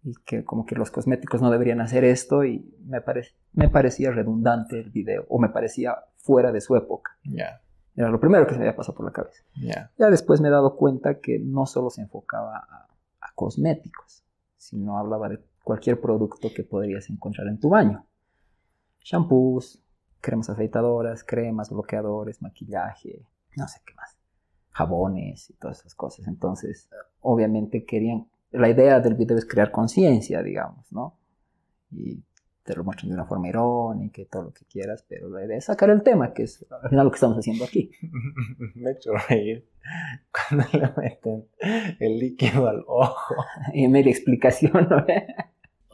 [0.05, 4.11] Y que como que los cosméticos no deberían hacer esto y me, parec- me parecía
[4.11, 7.17] redundante el video, o me parecía fuera de su época.
[7.25, 7.61] ya,
[7.95, 9.43] Era lo primero que se me había pasado por la cabeza.
[9.55, 9.91] ya.
[9.99, 12.89] Ya después me he dado cuenta que no solo se enfocaba a,
[13.21, 14.25] a cosméticos,
[14.57, 18.05] sino hablaba de cualquier producto que podrías encontrar en tu baño.
[19.05, 19.83] Shampoos,
[20.21, 23.27] cremas afeitadoras, cremas, bloqueadores, maquillaje,
[23.57, 24.17] no sé qué más.
[24.71, 26.27] Jabones y todas esas cosas.
[26.27, 26.89] Entonces,
[27.21, 28.29] obviamente querían...
[28.53, 31.17] La idea del video es crear conciencia, digamos, ¿no?
[31.91, 32.23] Y
[32.65, 35.57] te lo muestran de una forma irónica y todo lo que quieras, pero la idea
[35.57, 37.91] es sacar el tema, que es al final lo que estamos haciendo aquí.
[38.75, 39.67] Me he hecho reír
[40.31, 41.49] cuando le meten
[41.99, 43.35] el líquido al ojo.
[43.75, 45.05] y media explicación, ¿no?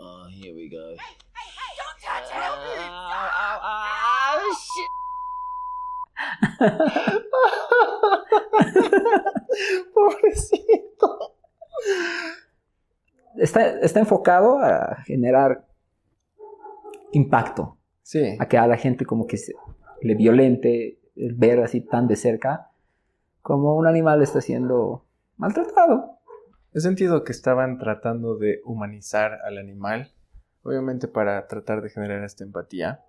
[0.00, 0.76] Oh, here we go.
[0.78, 0.98] Don't
[2.00, 2.36] touch it!
[2.36, 4.92] Ow, ow, ow, shit.
[9.94, 11.08] Pobrecito.
[13.36, 15.67] está, está enfocado a generar
[17.12, 19.52] impacto, Sí, a que a la gente como que se,
[20.00, 22.70] le violente el ver así tan de cerca
[23.42, 25.04] como un animal está siendo
[25.36, 26.18] maltratado.
[26.72, 30.12] he sentido que estaban tratando de humanizar al animal,
[30.62, 33.04] obviamente para tratar de generar esta empatía.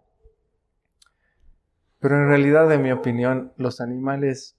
[2.00, 4.58] Pero en realidad, en mi opinión, los animales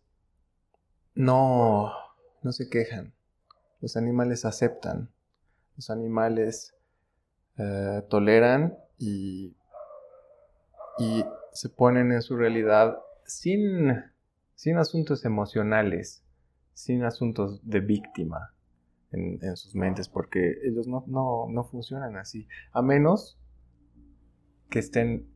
[1.14, 1.92] no,
[2.42, 3.14] no se quejan.
[3.80, 5.10] Los animales aceptan.
[5.76, 6.74] Los animales
[7.56, 9.56] eh, toleran y,
[11.52, 13.90] se ponen en su realidad sin,
[14.78, 16.22] asuntos emocionales,
[16.74, 18.54] sin asuntos de víctima
[19.10, 23.38] en, sus mentes, porque ellos no, no funcionan así, a menos
[24.68, 25.28] que estén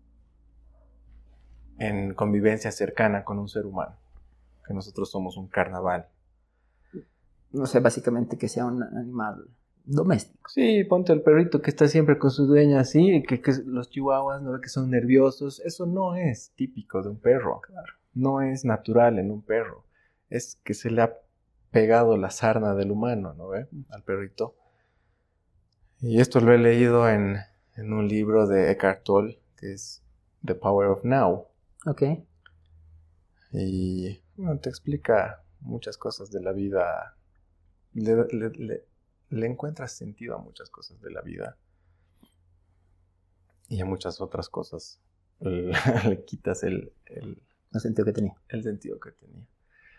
[1.79, 3.97] en convivencia cercana con un ser humano,
[4.67, 6.09] que nosotros somos un carnaval.
[7.51, 9.49] No sé, básicamente que sea un animal
[9.85, 10.49] doméstico.
[10.51, 14.43] Sí, ponte el perrito que está siempre con su dueña así, que, que los chihuahuas
[14.43, 15.61] no ve que son nerviosos.
[15.61, 17.61] Eso no es típico de un perro.
[18.15, 19.85] No es natural en un perro.
[20.31, 21.17] Es que se le ha
[21.71, 23.67] pegado la sarna del humano, ¿no ve?
[23.91, 24.55] Al perrito.
[26.01, 27.37] Y esto lo he leído en,
[27.77, 30.03] en un libro de Eckhart Tolle, que es
[30.45, 31.47] The Power of Now.
[31.87, 32.03] Ok.
[33.53, 37.17] Y bueno, te explica muchas cosas de la vida
[37.95, 38.85] le, le- le-
[39.35, 41.57] le encuentras sentido a muchas cosas de la vida.
[43.69, 45.01] Y a muchas otras cosas
[45.41, 45.73] le,
[46.27, 47.41] quitas el, el-
[47.81, 48.35] sentido que tenía.
[48.49, 49.47] el sentido que tenía.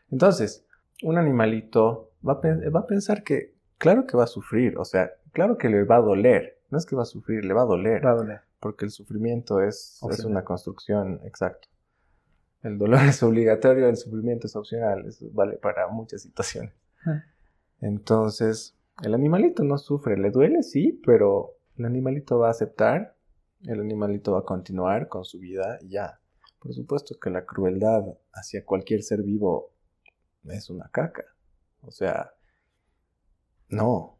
[0.09, 0.65] Entonces,
[1.03, 5.11] un animalito va a, va a pensar que, claro que va a sufrir, o sea,
[5.33, 6.61] claro que le va a doler.
[6.69, 8.41] No es que va a sufrir, le va a doler Va a doler.
[8.59, 11.67] porque el sufrimiento es, es una construcción, exacto.
[12.63, 16.73] El dolor es obligatorio, el sufrimiento es opcional, eso vale para muchas situaciones.
[17.05, 17.23] Ah.
[17.81, 23.15] Entonces, el animalito no sufre, le duele, sí, pero el animalito va a aceptar,
[23.63, 26.19] el animalito va a continuar con su vida y ya.
[26.59, 28.03] Por supuesto que la crueldad
[28.33, 29.71] hacia cualquier ser vivo
[30.45, 31.23] es una caca.
[31.81, 32.31] O sea,
[33.69, 34.17] no,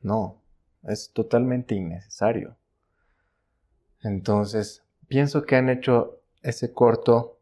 [0.00, 0.42] no,
[0.82, 2.56] es totalmente innecesario.
[4.02, 7.38] Entonces, pienso que han hecho ese corto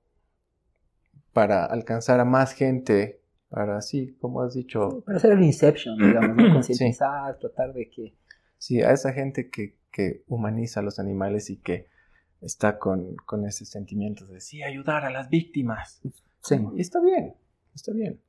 [1.32, 3.21] para alcanzar a más gente,
[3.52, 6.52] para así, como has dicho, Para hacer el Inception, digamos, ¿no?
[6.54, 8.14] concientizar, tratar de que...
[8.56, 11.86] sí, a esa gente que, que humaniza a los animales y que
[12.40, 16.00] está con, con ese sentimiento de sí, ayudar a las víctimas.
[16.40, 16.56] Sí.
[16.74, 17.34] Y está bien,
[17.74, 18.22] está bien.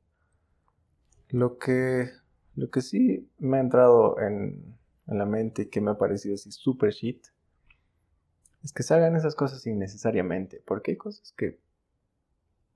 [1.30, 2.10] Lo que,
[2.54, 6.34] lo que sí me ha entrado en, en la mente y que me ha parecido
[6.34, 7.24] así super shit
[8.62, 11.58] es que se hagan esas cosas innecesariamente, porque hay cosas que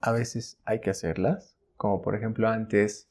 [0.00, 3.08] a veces hay que hacerlas, como por ejemplo antes,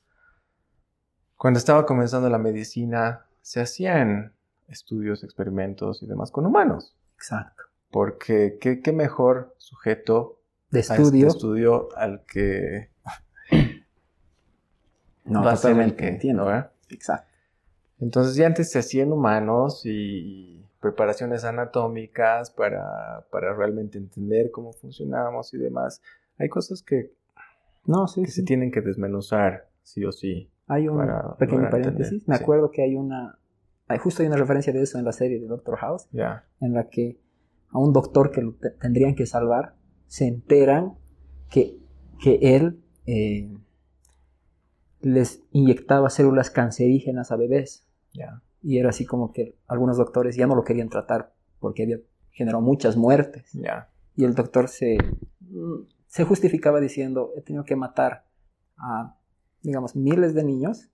[1.35, 4.33] cuando estaba comenzando la medicina, se hacían
[4.67, 7.63] estudios, experimentos y demás con humanos, Exacto.
[7.89, 11.27] porque qué, qué mejor sujeto De a este estudio.
[11.27, 12.89] estudio al que
[15.25, 16.45] No, va a ser el totalmente, que entiendo.
[16.45, 16.71] ¿verdad?
[16.89, 17.27] Exacto.
[17.99, 25.53] Entonces ya antes se hacían humanos y preparaciones anatómicas para, para realmente entender cómo funcionamos
[25.53, 26.01] y demás.
[26.37, 27.11] Hay cosas que,
[27.87, 30.51] No, sí, que se tienen que desmenuzar, sí o sí.
[30.67, 30.99] Hay un
[31.39, 32.11] pequeño paréntesis.
[32.13, 32.43] entender, Me sí.
[32.43, 33.39] acuerdo que hay una...
[33.87, 36.45] Hay, justo hay una referencia de eso en la serie de Doctor House, Ya.
[36.59, 37.19] en la que
[37.69, 39.75] a un doctor que lo te- tendrían que salvar,
[40.07, 40.97] se enteran
[41.49, 41.77] que,
[42.21, 43.49] que él eh,
[45.01, 47.85] les inyectaba células cancerígenas a bebés.
[48.13, 48.41] Ya.
[48.61, 51.99] Y era así como que algunos doctores ya no lo querían tratar porque había
[52.31, 53.51] generado muchas muertes.
[53.53, 53.89] Ya.
[54.15, 54.97] Y el doctor se,
[56.07, 58.25] se justificaba diciendo, he tenido que matar
[58.77, 59.17] a,
[59.61, 60.89] digamos, miles de niños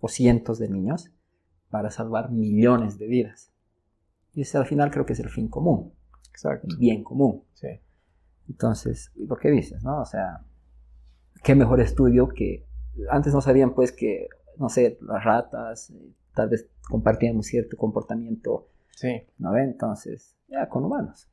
[0.00, 1.10] o cientos de niños
[1.70, 3.52] para salvar millones de vidas.
[4.32, 5.92] Y ese al final creo que es el fin común,
[6.30, 6.66] Exacto.
[6.70, 7.44] el bien común.
[7.54, 7.68] Sí.
[8.48, 10.00] Entonces, lo que dices, ¿no?
[10.00, 10.44] O sea,
[11.42, 12.66] qué mejor estudio que
[13.10, 14.28] antes no sabían pues que,
[14.58, 19.22] no sé, las ratas eh, tal vez compartían un cierto comportamiento, Sí.
[19.38, 19.70] ¿no ven?
[19.70, 21.28] Entonces, ya con humanos.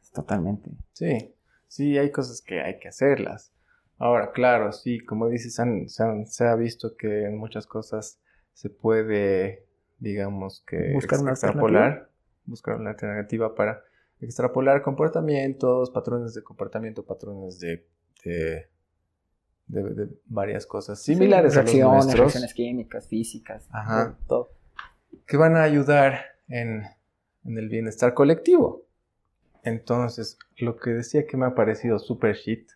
[0.00, 0.70] Es totalmente.
[0.92, 1.34] Sí.
[1.70, 3.52] Sí, hay cosas que hay que hacerlas.
[3.96, 8.18] Ahora, claro, sí, como dices, han- se, han- se ha visto que en muchas cosas
[8.54, 9.66] se puede,
[10.00, 12.10] digamos que, Buscar una extrapolar,
[12.44, 13.84] buscar una alternativa para
[14.20, 17.86] extrapolar comportamientos, patrones de comportamiento, patrones de,
[18.24, 18.66] de,
[19.68, 24.18] de- de varias cosas similares a los nuestros reacciones químicas, físicas, Ajá.
[24.26, 24.50] todo.
[25.24, 26.82] que van a ayudar en,
[27.44, 28.86] en el bienestar colectivo.
[29.62, 32.70] Entonces, lo que decía que me ha parecido super shit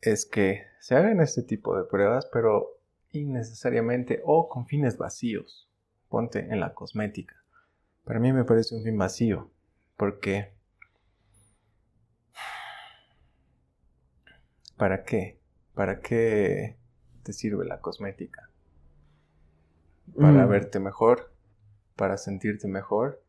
[0.00, 2.78] es que se hagan este tipo de pruebas, pero
[3.12, 5.68] innecesariamente o con fines vacíos.
[6.08, 7.36] Ponte en la cosmética.
[8.04, 9.50] Para mí me parece un fin vacío,
[9.96, 10.54] porque
[14.76, 15.38] ¿para qué?
[15.74, 16.76] ¿Para qué
[17.22, 18.48] te sirve la cosmética?
[20.16, 20.48] para Mm.
[20.48, 21.32] verte mejor,
[21.96, 23.22] para sentirte mejor,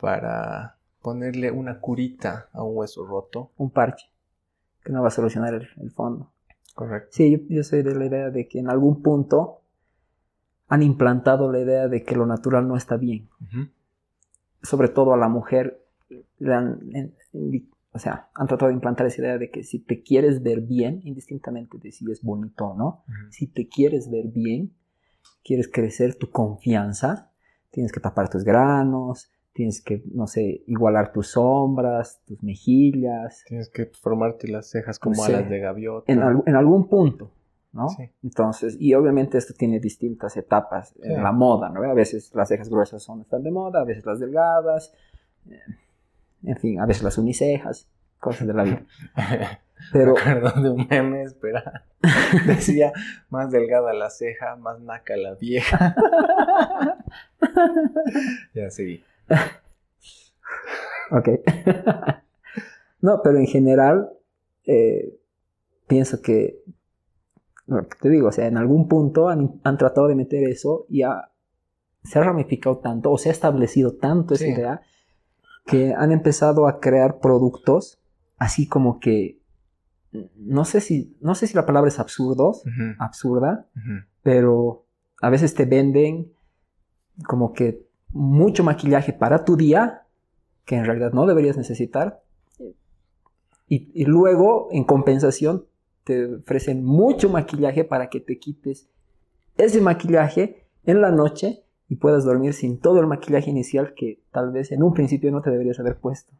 [0.00, 0.77] para
[1.08, 3.52] ponerle una curita a un hueso roto.
[3.56, 4.06] Un parche
[4.84, 6.32] que no va a solucionar el, el fondo.
[6.74, 7.08] Correcto.
[7.12, 9.62] Sí, yo, yo soy de la idea de que en algún punto
[10.68, 13.28] han implantado la idea de que lo natural no está bien.
[14.62, 15.82] Sobre todo a la mujer,
[16.38, 19.78] le han, en- en- o sea, han tratado de implantar esa idea de que si
[19.78, 24.26] te quieres ver bien, indistintamente de si es bonito o no, si te quieres ver
[24.28, 24.74] bien,
[25.42, 27.30] quieres crecer tu confianza,
[27.70, 33.68] tienes que tapar tus granos, tienes que, no sé, igualar tus sombras, tus mejillas, Tienes
[33.68, 35.32] que formarte las cejas como Sí.
[35.32, 36.12] alas de gaviota.
[36.12, 37.32] en, al- en algún punto,
[37.72, 37.88] ¿no?
[37.88, 38.08] Sí.
[38.22, 41.82] Entonces, y obviamente esto tiene distintas etapas en la moda, ¿no?
[41.82, 44.94] A veces las cejas gruesas son están de moda, a veces las delgadas,
[45.50, 45.58] eh,
[46.44, 47.88] en fin, a veces las unicejas,
[48.20, 48.82] cosas de la vida.
[49.92, 51.84] Pero, acuerdo de un meme, espera.
[52.46, 52.92] Decía,
[53.28, 55.96] más delgada la ceja, más naca la vieja.
[58.54, 59.02] ya seguí.
[61.10, 61.28] ok.
[63.00, 64.10] no, pero en general,
[64.64, 65.18] eh,
[65.86, 66.62] pienso que
[67.66, 70.86] lo que te digo, o sea, en algún punto han, han tratado de meter eso
[70.88, 71.30] y ha-
[72.02, 74.80] se ha ramificado tanto o se ha establecido tanto esa idea
[75.66, 77.98] que han empezado a crear productos
[78.38, 79.38] así como que
[80.36, 82.62] no sé si no sé si la palabra es absurdos,
[82.98, 83.66] absurda,
[84.22, 84.86] pero
[85.20, 86.32] a veces te venden
[87.26, 90.02] como que mucho maquillaje para tu día
[90.64, 92.22] que en realidad no deberías necesitar
[93.68, 95.66] y, y luego en compensación
[96.04, 98.88] te ofrecen mucho maquillaje para que te quites
[99.58, 104.52] ese maquillaje en la noche y puedas dormir sin todo el maquillaje inicial que tal
[104.52, 106.32] vez en un principio no te deberías haber puesto.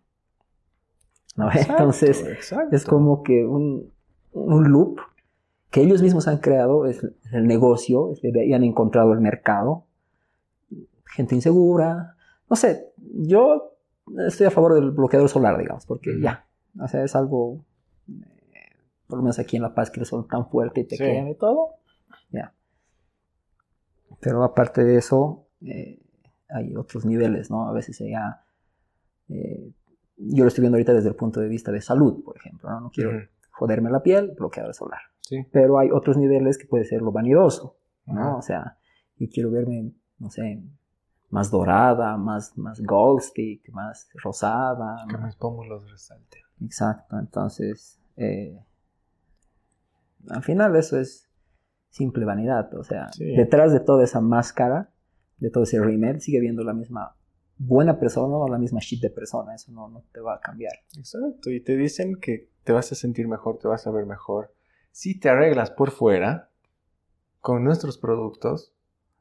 [1.36, 1.48] ¿No?
[1.52, 2.74] Exacto, Entonces, exacto.
[2.74, 3.92] es como que un,
[4.32, 5.00] un loop
[5.70, 9.84] que ellos mismos han creado, es el negocio, es ahí han encontrado el mercado,
[11.14, 12.16] gente insegura,
[12.48, 13.76] no sé, yo
[14.26, 16.46] estoy a favor del bloqueador solar, digamos, porque ya,
[16.80, 17.64] o sea, es algo,
[18.08, 20.96] eh, por lo menos aquí en La Paz, que el sol tan fuerte y te
[20.96, 21.04] Sí.
[21.04, 21.74] quema y todo,
[22.30, 22.52] ya.
[24.20, 26.00] Pero aparte de eso, eh,
[26.48, 27.68] hay otros niveles, ¿no?
[27.68, 28.42] A veces ya,
[29.28, 29.72] eh,
[30.16, 32.80] yo lo estoy viendo ahorita desde el punto de vista de salud, por ejemplo, ¿no?
[32.80, 33.12] No quiero
[33.50, 35.00] joderme la piel, bloqueador solar.
[35.20, 35.46] Sí.
[35.52, 38.20] Pero hay otros niveles que puede ser lo vanidoso, ¿no?
[38.20, 38.36] Ajá.
[38.36, 38.78] O sea,
[39.16, 40.62] yo quiero verme, no sé,
[41.30, 45.04] más dorada, más, más gold stick, más rosada.
[45.08, 46.42] Que más- mis pómulos resalten.
[46.62, 48.58] Exacto, entonces, eh,
[50.30, 51.28] al final eso es
[51.90, 53.24] simple vanidad, o sea, Sí.
[53.36, 54.90] detrás de toda esa máscara,
[55.38, 57.14] de todo ese rímel, sigue viendo la misma
[57.56, 60.74] buena persona o la misma shit de persona, eso no, no te va a cambiar.
[60.96, 64.52] Exacto, y te dicen que te vas a sentir mejor, te vas a ver mejor.
[64.92, 66.50] Si te arreglas por fuera
[67.40, 68.72] con nuestros productos,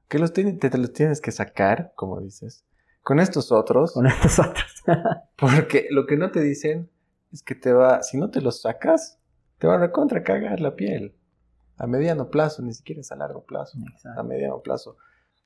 [0.08, 2.66] que los te, te los tienes que sacar, como dices,
[3.02, 4.84] con estos otros, Con estos otros.
[5.38, 6.90] porque lo que no te dicen
[7.32, 9.20] es que te va, si no te los sacas,
[9.58, 11.16] te va a recontra cagar la piel.
[11.78, 13.78] A mediano plazo, ni siquiera es a largo plazo.
[14.16, 14.98] a mediano plazo.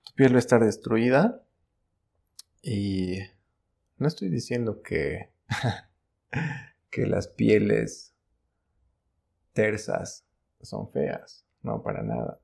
[0.05, 1.43] Tu piel va a estar destruida
[2.61, 3.19] y
[3.97, 5.31] no estoy diciendo que,
[6.89, 8.15] que las pieles
[9.53, 10.25] tersas
[10.61, 12.39] son feas, no para nada.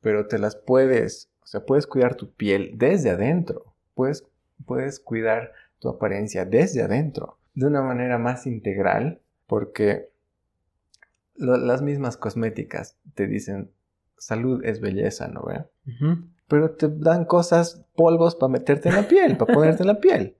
[0.00, 4.24] Pero te las puedes, o sea, puedes cuidar tu piel desde adentro, puedes,
[4.66, 10.08] puedes cuidar tu apariencia desde adentro, de una manera más integral, porque
[11.36, 13.70] lo- las mismas cosméticas te dicen
[14.16, 15.64] salud es belleza, ¿no ve?
[16.46, 20.36] Pero te dan cosas, polvos para meterte en la piel, para ponerte en la piel.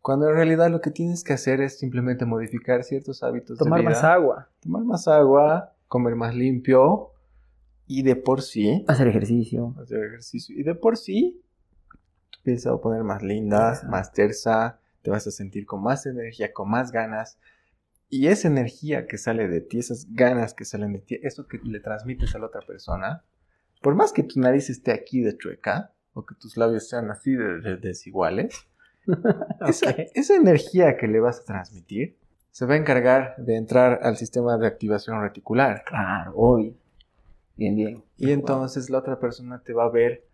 [0.00, 3.82] Cuando en realidad lo que tienes que hacer es simplemente modificar ciertos hábitos Tomar de
[3.86, 3.90] vida.
[3.94, 7.11] más agua, Tomar más agua, comer más limpio
[7.86, 9.74] y de por sí, hacer ejercicio.
[9.80, 10.58] hacer ejercicio.
[10.58, 11.40] Y de por sí,
[12.30, 15.82] tu piel se va a poner más linda, más tersa, te vas a sentir con
[15.82, 17.38] más energía, con más ganas.
[18.08, 21.58] Y esa energía que sale de ti, esas ganas que salen de ti, eso que
[21.64, 23.24] le transmites a la otra persona,
[23.80, 27.32] por más que tu nariz esté aquí de chueca, o que tus labios sean así
[27.32, 28.54] de, de- desiguales,
[29.66, 29.98] esa, Ok.
[30.14, 32.16] esa energía que le vas a transmitir
[32.50, 35.82] se va a encargar de entrar al sistema de activación reticular.
[35.86, 36.74] Claro, obvio.
[37.56, 38.02] Bien, bien.
[38.16, 40.24] Y entonces la otra persona te va a ver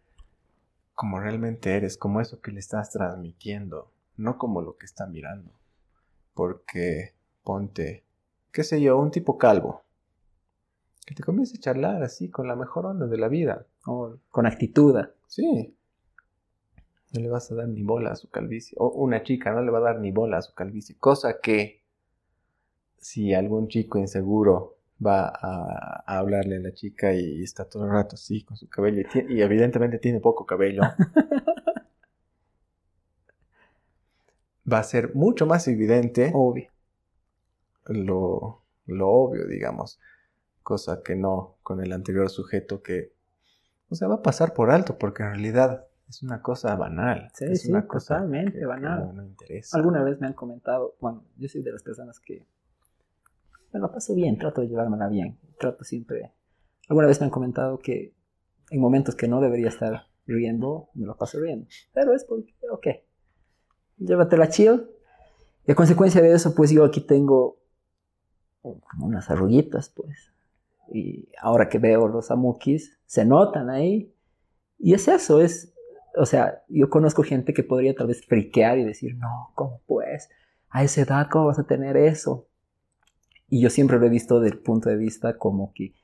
[0.95, 5.53] como realmente eres, como eso que le estás transmitiendo, no como lo que está mirando.
[6.35, 8.05] Porque ponte,
[8.51, 9.83] qué sé yo, un tipo calvo,
[11.07, 13.65] que te comience a charlar así con la mejor onda de la vida.
[13.83, 14.95] Con actitud.
[15.27, 15.75] Sí.
[17.13, 18.77] No le vas a dar ni bola a su calvicie.
[18.79, 20.97] O una chica no le va a dar ni bola a su calvicie.
[20.99, 21.81] Cosa que
[22.99, 27.91] si algún chico inseguro va a, a hablarle a la chica y, está todo el
[27.93, 30.83] rato así con su cabello y, evidentemente tiene poco cabello,
[34.71, 36.71] va a ser mucho más evidente Obvio.
[37.87, 39.99] lo, lo obvio, digamos.
[40.63, 43.13] Cosa que no con el anterior sujeto que,
[43.89, 47.31] o sea, va a pasar por alto porque en realidad es una cosa banal.
[47.35, 49.07] Sí, es sí, una cosa totalmente que- que banal.
[49.07, 49.77] no, no interesa.
[49.79, 52.47] Alguna vez me han comentado, bueno, yo soy de las personas que
[53.73, 56.33] me lo paso bien, trato de llevármela bien, trato siempre.
[56.89, 58.15] Alguna vez me han comentado que
[58.71, 61.67] en momentos que no debería estar riendo, me lo paso riendo.
[61.93, 62.87] Pero es porque, ok,
[63.99, 64.89] llévatela chill.
[65.67, 67.59] Y a consecuencia de eso, pues yo aquí tengo
[68.63, 70.33] como unas arruguitas, pues.
[70.93, 74.15] Y ahora que veo los amukis, se notan ahí.
[74.79, 75.75] Y es eso, es,
[76.17, 80.31] o sea, yo conozco gente que podría tal vez friquear y decir, no, ¿cómo pues?
[80.71, 82.47] A esa edad, ¿cómo vas a tener eso?
[83.49, 85.95] Y yo siempre lo he visto del punto de vista como que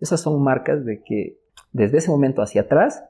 [0.00, 1.38] esas son marcas de que
[1.72, 3.04] desde ese momento hacia atrás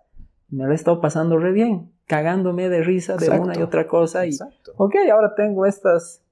[0.49, 3.45] me lo he estado pasando re bien, cagándome de risa de Exacto.
[3.45, 4.27] una y otra cosa.
[4.27, 4.73] Y, Exacto.
[4.77, 6.23] ok, ahora tengo estas,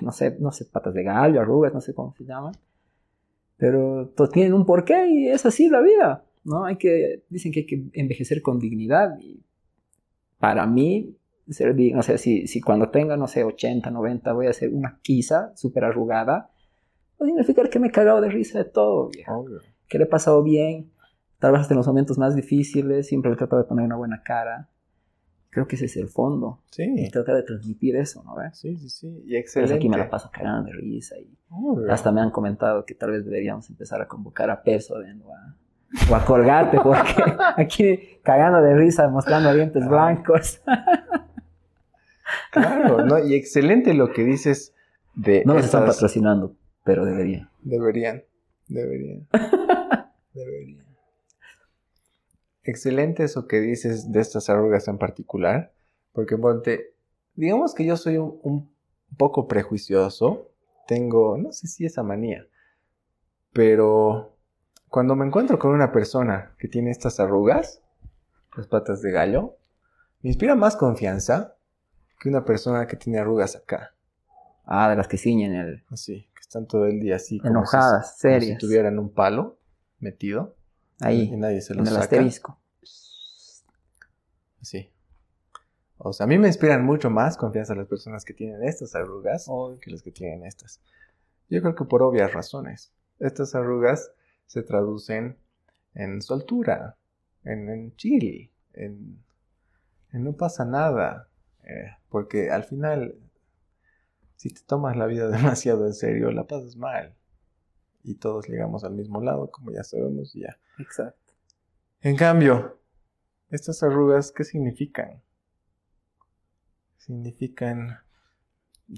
[0.00, 2.52] no sé, no sé, patas de gallo, arrugas, no sé cómo se llaman.
[3.56, 6.64] Pero to- tienen un porqué y es así la vida, ¿no?
[6.64, 9.40] Hay que, dicen que hay que envejecer con dignidad y
[10.38, 11.16] para mí,
[11.52, 14.72] ser digno, o sea, si, si cuando tenga, no sé, 80, 90 voy a hacer
[14.72, 16.50] una quisa súper arrugada,
[17.20, 19.44] va a significar que me he cagado de risa de todo, viejo.
[19.88, 20.90] Que le he pasado bien,
[21.38, 24.22] tal vez hasta en los momentos más difíciles, siempre he tratado de poner una buena
[24.22, 24.68] cara.
[25.50, 26.60] Creo que ese es el fondo.
[26.76, 28.58] Y Sí, tratar de transmitir eso, ¿no ves?
[28.58, 29.22] sí, sí, sí.
[29.26, 29.74] Y excelente.
[29.74, 31.90] aquí me la paso cagando de risa y Obvio.
[31.90, 34.98] hasta me han comentado que tal vez deberíamos empezar a convocar a Peso o
[35.34, 35.56] a,
[36.10, 37.14] o a Colgate porque
[37.56, 39.88] aquí cagando de risa mostrando dientes Ah.
[39.88, 40.60] blancos.
[42.52, 43.18] Claro, ¿no?
[43.18, 44.74] Y excelente lo que dices
[45.14, 47.50] de No nos están patrocinando, pero deberían.
[47.62, 48.24] Deberían,
[48.68, 49.28] deberían,
[50.34, 50.86] deberían.
[52.62, 55.72] Excelente eso que dices de estas arrugas en particular,
[56.12, 56.94] porque ponte,
[57.34, 58.70] digamos que yo soy un, un
[59.16, 60.50] poco prejuicioso,
[60.86, 62.46] tengo, no sé si esa manía,
[63.52, 64.36] pero
[64.88, 67.82] cuando me encuentro con una persona que tiene estas arrugas,
[68.56, 69.56] las patas de gallo,
[70.22, 71.57] me inspira más confianza
[72.18, 73.94] que una persona que tiene arrugas acá,
[74.70, 75.82] Ah, de las que ciñen el...
[75.90, 78.58] así, que están todo el día así, como si- Enojadas, como si serias.
[78.58, 79.58] tuvieran un palo
[79.98, 80.56] metido
[81.00, 82.04] y Ahí, nadie se lo en el saca.
[82.04, 82.60] asterisco.
[84.60, 84.90] Sí.
[85.96, 89.48] O sea, a mí me inspiran mucho más confianza las personas que tienen estas arrugas
[89.80, 90.80] que las que tienen estas.
[91.48, 92.92] Yo creo que por obvias razones.
[93.18, 94.12] Estas arrugas
[94.46, 95.38] se traducen
[95.94, 96.96] en soltura,
[97.44, 99.24] en, en chill, en,
[100.12, 101.28] en no pasa nada.
[101.64, 103.14] Eh, porque al final,
[104.36, 107.14] si te tomas la vida demasiado en serio, la pasas mal.
[108.02, 110.58] Y todos llegamos al mismo lado, como ya sabemos, y ya.
[110.78, 111.34] Exacto.
[112.00, 112.80] En cambio,
[113.50, 115.22] estas arrugas, ¿qué significan?
[116.96, 117.98] Significan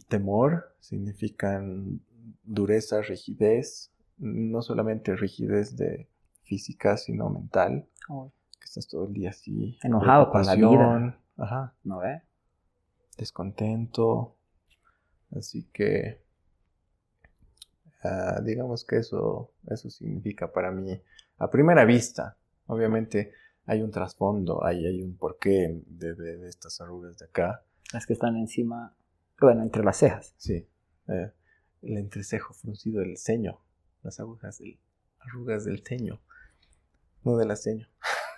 [0.09, 2.01] temor, significan
[2.43, 6.09] dureza, rigidez, no solamente rigidez de
[6.43, 9.79] física, sino mental, que estás todo el día así.
[9.83, 11.21] Enojado con la vida.
[11.37, 12.23] Ajá, ¿No ve?
[13.21, 14.37] Descontento.
[15.37, 16.21] Así que,
[18.03, 21.01] ah, digamos que eso, eso significa para mí,
[21.39, 23.33] a primera vista, obviamente
[23.66, 27.62] hay un trasfondo, hay, hay un porqué de, de- de estas arrugas de acá.
[27.93, 28.95] Las que están encima,
[29.41, 30.35] bueno, entre las cejas.
[30.37, 30.66] Sí,
[31.09, 31.33] eh,
[31.83, 33.61] el entrecejo fruncido del ceño,
[34.03, 34.79] las agujas del,
[35.21, 36.21] arrugas del ceño,
[37.25, 37.87] no de la ceño.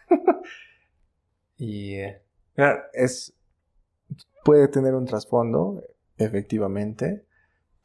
[1.56, 2.22] y eh,
[2.54, 3.34] claro, es,
[4.44, 5.82] puede tener un trasfondo,
[6.18, 7.26] efectivamente,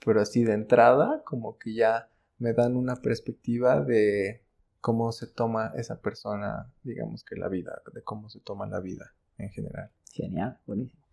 [0.04, 4.44] pero así de entrada, como que ya me dan una perspectiva de
[4.82, 9.14] cómo se toma esa persona, digamos que la vida, de cómo se toma la vida
[9.38, 9.92] en general.
[10.12, 11.04] Genial, buenísimo.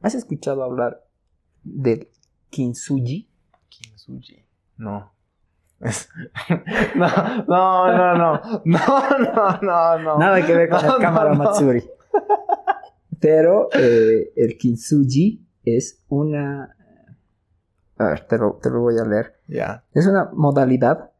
[0.00, 1.04] ¿Has escuchado hablar
[1.64, 2.08] del
[2.50, 3.28] kintsugi?
[3.68, 4.44] Kintsugi.
[4.76, 5.12] No.
[6.96, 7.06] No,
[7.46, 8.62] no, no, no.
[8.64, 10.18] No, no, no.
[10.18, 11.34] Nada que ver con No, no, no.
[11.34, 11.84] Matsuri.
[13.20, 16.76] Pero eh, el kintsugi es una...
[17.96, 19.40] A ver, te lo, te lo voy a leer.
[19.48, 19.84] Ya.
[19.92, 21.10] Es una modalidad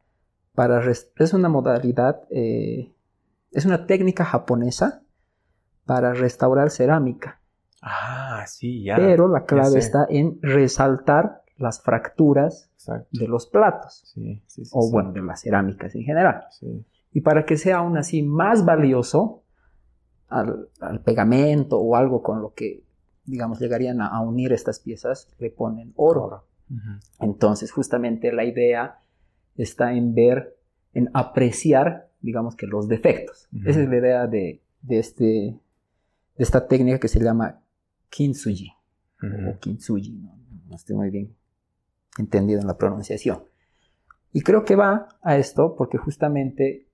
[0.54, 0.80] para...
[0.90, 2.22] Es una modalidad...
[2.30, 2.94] eh,
[3.50, 5.02] es una técnica japonesa
[5.86, 7.40] para restaurar cerámica.
[7.80, 8.96] Ah, sí, ya.
[8.96, 13.08] Pero la clave está en resaltar las fracturas Exacto.
[13.12, 14.02] de los platos.
[14.12, 14.70] Sí, sí, sí.
[14.74, 16.44] O bueno, de las cerámicas en general.
[16.50, 16.84] Sí.
[17.12, 19.44] Y para que sea aún así más valioso
[20.28, 22.82] al, al pegamento o algo con lo que,
[23.24, 26.44] digamos, llegarían a, a unir estas piezas, le ponen oro.
[27.18, 29.00] Entonces, justamente la idea
[29.56, 30.56] está en ver,
[30.92, 33.48] en apreciar, digamos que los defectos.
[33.64, 35.60] Esa es la idea de, de este, de
[36.36, 37.60] esta técnica que se llama
[38.10, 38.72] kintsugi
[39.22, 41.34] o kintsugi, no, no estoy muy bien
[42.18, 43.44] entendido en la pronunciación.
[44.32, 46.86] Y creo que va a esto porque justamente,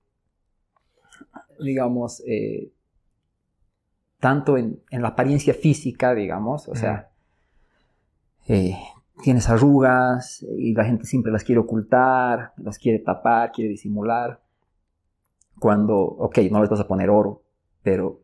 [1.59, 2.70] digamos, eh,
[4.25, 7.11] tanto en, en la apariencia física, digamos, o sea,
[8.49, 8.75] eh,
[9.22, 14.41] tienes arrugas y la gente siempre las quiere ocultar, las quiere tapar, quiere disimular.
[15.61, 17.43] Cuando, ok, no les vas a poner oro,
[17.83, 18.22] pero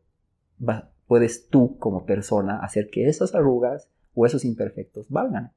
[0.66, 5.52] va- puedes tú como persona hacer que esas arrugas o esos imperfectos valgan.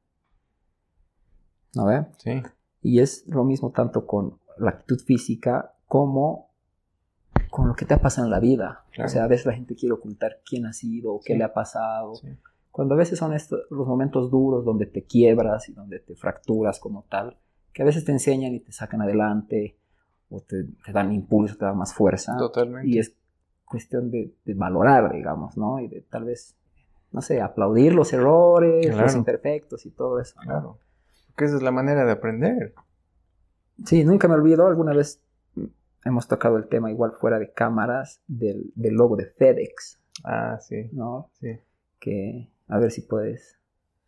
[1.74, 2.06] ¿No ve?
[2.18, 2.44] Sí.
[2.82, 6.50] Y es lo mismo tanto con la actitud física como
[7.54, 8.84] con lo que te ha pasado en la vida.
[8.94, 9.06] Claro.
[9.08, 11.38] O sea, a veces la gente quiere ocultar quién ha sido qué Sí.
[11.38, 12.16] le ha pasado.
[12.16, 12.28] Sí.
[12.72, 16.80] Cuando a veces son estos, los momentos duros donde te quiebras y donde te fracturas
[16.80, 17.38] como tal,
[17.72, 19.78] que a veces te enseñan y te sacan adelante
[20.32, 22.36] o te, te dan impulso, te dan más fuerza.
[22.40, 22.90] Totalmente.
[22.90, 23.16] Y es
[23.66, 25.80] cuestión de, de valorar, digamos, ¿no?
[25.80, 26.56] Y de tal vez,
[27.12, 30.34] no sé, aplaudir los errores, los imperfectos y todo eso.
[30.40, 30.46] ¿no?
[30.48, 30.80] Claro.
[31.28, 32.74] Porque esa es la manera de aprender.
[33.86, 35.22] Sí, nunca me olvido, alguna vez
[36.06, 40.90] hemos tocado el tema igual fuera de cámaras del, del logo de FedEx, Ah, sí,
[40.92, 41.30] ¿no?
[41.40, 41.58] sí.
[42.00, 43.58] Que a ver si puedes,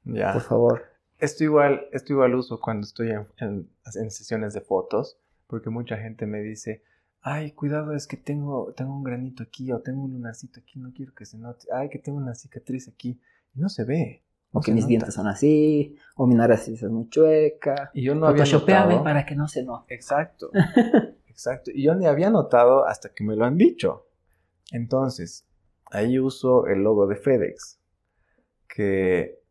[0.03, 0.33] Ya.
[0.33, 0.83] por favor.
[1.17, 5.17] Esto igual, esto igual uso cuando estoy en, en- en sesiones de fotos,
[5.47, 6.83] porque mucha gente me dice,
[7.21, 10.91] ay, cuidado, es que tengo, tengo un granito aquí o tengo un lunarcito aquí, no
[10.93, 13.19] quiero que se note, ay, que tengo una cicatriz aquí,
[13.55, 14.21] y no se ve.
[14.53, 14.89] no O que mis nota.
[14.89, 17.89] dientes son así, o mi nariz es muy chueca.
[17.93, 19.03] Y yo no había notado.
[19.03, 19.95] para que no se note.
[19.95, 20.51] Exacto,
[21.35, 21.69] exacto.
[21.73, 24.07] Y yo ni había notado hasta que me lo han dicho.
[24.71, 25.45] Entonces,
[25.91, 27.79] ahí uso el logo de FedEx.
[28.67, 29.41] Que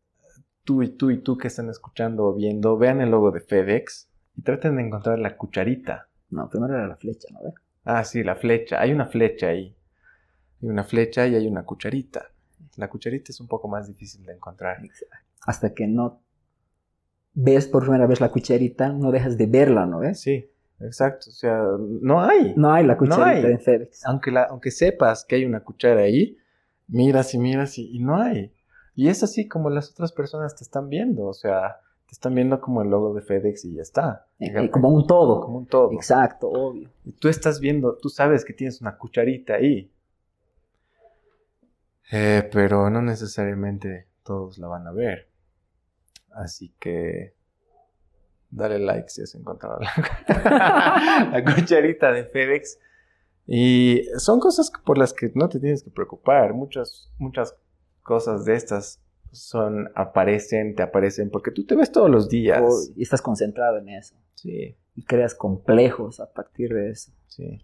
[0.63, 4.09] tú y tú y tú que están escuchando o viendo, vean el logo de FedEx
[4.35, 6.09] y traten de encontrar la cucharita.
[6.31, 7.53] No, primero era la flecha, ¿no?
[7.83, 8.81] Ah, sí, la flecha.
[8.81, 9.77] Hay una flecha ahí.
[10.63, 12.31] Hay una flecha y hay una cucharita.
[12.77, 14.81] La cucharita es un poco más difícil de encontrar.
[15.45, 16.23] Hasta que no
[17.35, 20.19] ves por primera vez la cucharita, no dejas de verla, ¿no ves?
[20.19, 20.49] Sí,
[20.79, 21.29] exacto.
[21.29, 22.53] O sea, no hay.
[22.55, 23.53] No hay la cucharita hay.
[23.53, 24.05] en FedEx.
[24.05, 26.37] aunque, la, aunque sepas que hay una cuchara ahí,
[26.87, 28.51] miras y miras y, y no hay.
[28.95, 32.61] Y es así como las otras personas te están viendo, o sea, te están viendo
[32.61, 34.27] como el logo de FedEx y ya está.
[34.39, 35.41] Eh, Digamos, eh, como un todo.
[35.41, 35.91] como un todo.
[35.91, 36.89] Exacto, obvio.
[37.03, 39.91] Y tú estás viendo, tú sabes que tienes una cucharita ahí.
[42.11, 45.27] Eh, pero no necesariamente todos la van a ver.
[46.31, 47.33] Así que
[48.55, 52.79] dale like si has encontrado la, la cucharita de FedEx.
[53.47, 56.53] Y son cosas por las que no te tienes que preocupar.
[56.53, 57.55] Muchas, muchas
[58.01, 59.01] cosas de estas
[59.31, 62.91] son, aparecen, te aparecen, porque tú te ves todos los días.
[62.95, 64.15] Y estás concentrado en eso.
[64.35, 67.11] Sí, Y creas complejos a partir de eso.
[67.27, 67.61] sí.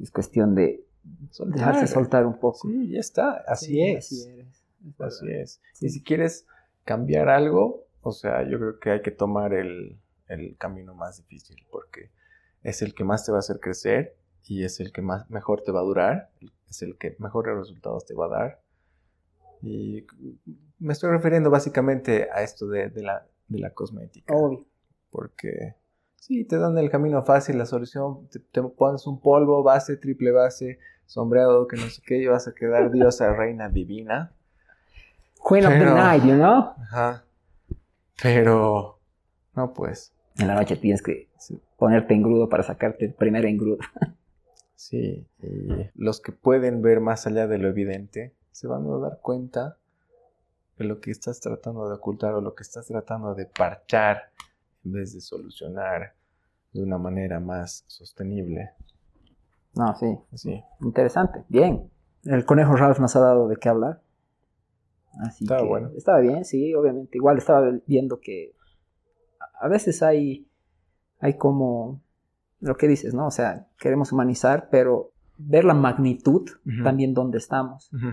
[0.00, 0.84] Es cuestión de
[1.30, 1.56] Soltar.
[1.58, 2.66] dejarse soltar un poco.
[2.66, 3.44] Sí, ya está.
[3.46, 3.96] Así Sí, es.
[3.98, 4.64] Así eres.
[4.88, 5.86] Es Así.
[5.86, 6.46] Y si quieres
[6.84, 9.98] cambiar algo, o sea, yo creo que hay que tomar el,
[10.28, 12.10] el camino más difícil porque
[12.62, 15.62] es el que más te va a hacer crecer y es el que más mejor
[15.62, 16.30] te va a durar,
[16.68, 18.60] es el que mejores resultados te va a dar.
[19.62, 20.06] Y
[20.78, 24.66] me estoy refiriendo básicamente a esto de, de la, de la cosmética, Obvio.
[25.10, 25.74] porque
[26.16, 30.32] sí, te dan el camino fácil, la solución, te, te pones un polvo, base, triple
[30.32, 34.32] base, sombreado, que no sé qué, y vas a quedar diosa, reina divina.
[35.46, 36.74] Queen of the night, you know?
[36.78, 37.24] Ajá.
[38.22, 38.98] Pero,
[39.54, 43.78] no, pues, En la noche tienes que sí, ponerte engrudo para sacarte el primer engrudo.
[44.74, 45.26] sí.
[45.42, 49.76] Y los que pueden ver más allá de lo evidente se van a dar cuenta
[50.78, 54.30] de lo que estás tratando de ocultar o lo que estás tratando de parchar
[54.84, 56.14] en vez de solucionar
[56.72, 58.72] de una manera más sostenible.
[59.74, 60.18] No, sí.
[60.32, 60.62] Así.
[60.80, 61.44] Interesante.
[61.48, 61.88] Bien.
[62.24, 64.00] El conejo Ralph nos ha dado de qué hablar.
[65.20, 65.90] Así Estaba que bueno.
[65.96, 67.18] Estaba bien, sí, obviamente.
[67.18, 68.54] Igual estaba viendo que
[69.60, 70.46] a- veces hay,
[71.20, 72.00] hay como
[72.60, 73.26] lo que dices, ¿no?
[73.26, 76.82] O sea, queremos humanizar, pero ver la magnitud Ujú.
[76.82, 77.92] también donde estamos.
[77.92, 78.08] Ujú.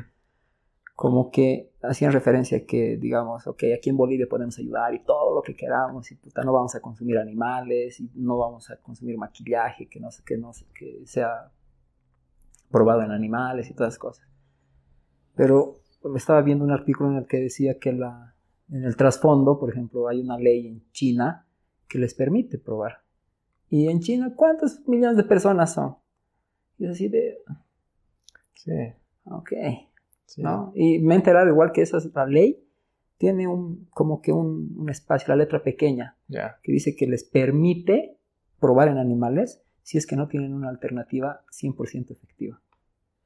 [0.96, 5.42] Como que hacían referencia que, digamos, ok, aquí en Bolivia podemos ayudar y todo lo
[5.42, 9.88] que queramos, y puta, no vamos a consumir animales, y no vamos a consumir maquillaje
[9.88, 11.52] que no, sé- que no sé- que sea
[12.70, 14.28] probado en animales y todas esas cosas.
[15.36, 15.76] Pero
[16.16, 18.34] estaba viendo un artículo en el que decía que la,
[18.70, 21.46] en el trasfondo, por ejemplo, hay una ley en China
[21.88, 23.02] que les permite probar.
[23.70, 25.96] Y en China, ¿cuántos millones de personas son?
[26.78, 27.38] Y así de,
[28.54, 28.72] Sí,
[29.26, 29.52] ok,
[30.26, 30.42] sí.
[30.44, 30.72] ¿no?
[30.76, 32.64] Y me he enterado igual que esa es la ley,
[33.18, 36.58] tiene un, como que un, un espacio, la letra pequeña, Ya.
[36.64, 38.18] que dice que les permite
[38.60, 42.62] probar en animales si es que no tienen una alternativa 100% efectiva.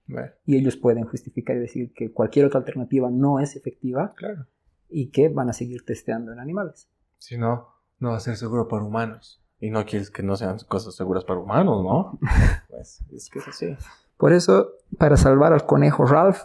[0.07, 4.45] Bueno, Y ellos pueden justificar y decir que cualquier otra alternativa no es efectiva claro.
[4.89, 6.89] y que van a seguir testeando en animales.
[7.17, 9.41] Si no, no va a ser seguro para humanos.
[9.59, 12.19] Y no quieres que no sean cosas seguras para humanos, ¿no?
[12.69, 13.75] pues es que es así.
[14.17, 16.43] Por eso, para salvar al conejo Ralph,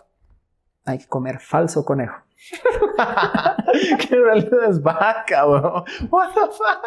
[0.85, 2.17] hay que comer falso conejo.
[4.09, 5.85] que en realidad es vaca, weón.
[6.11, 6.83] What the fuck?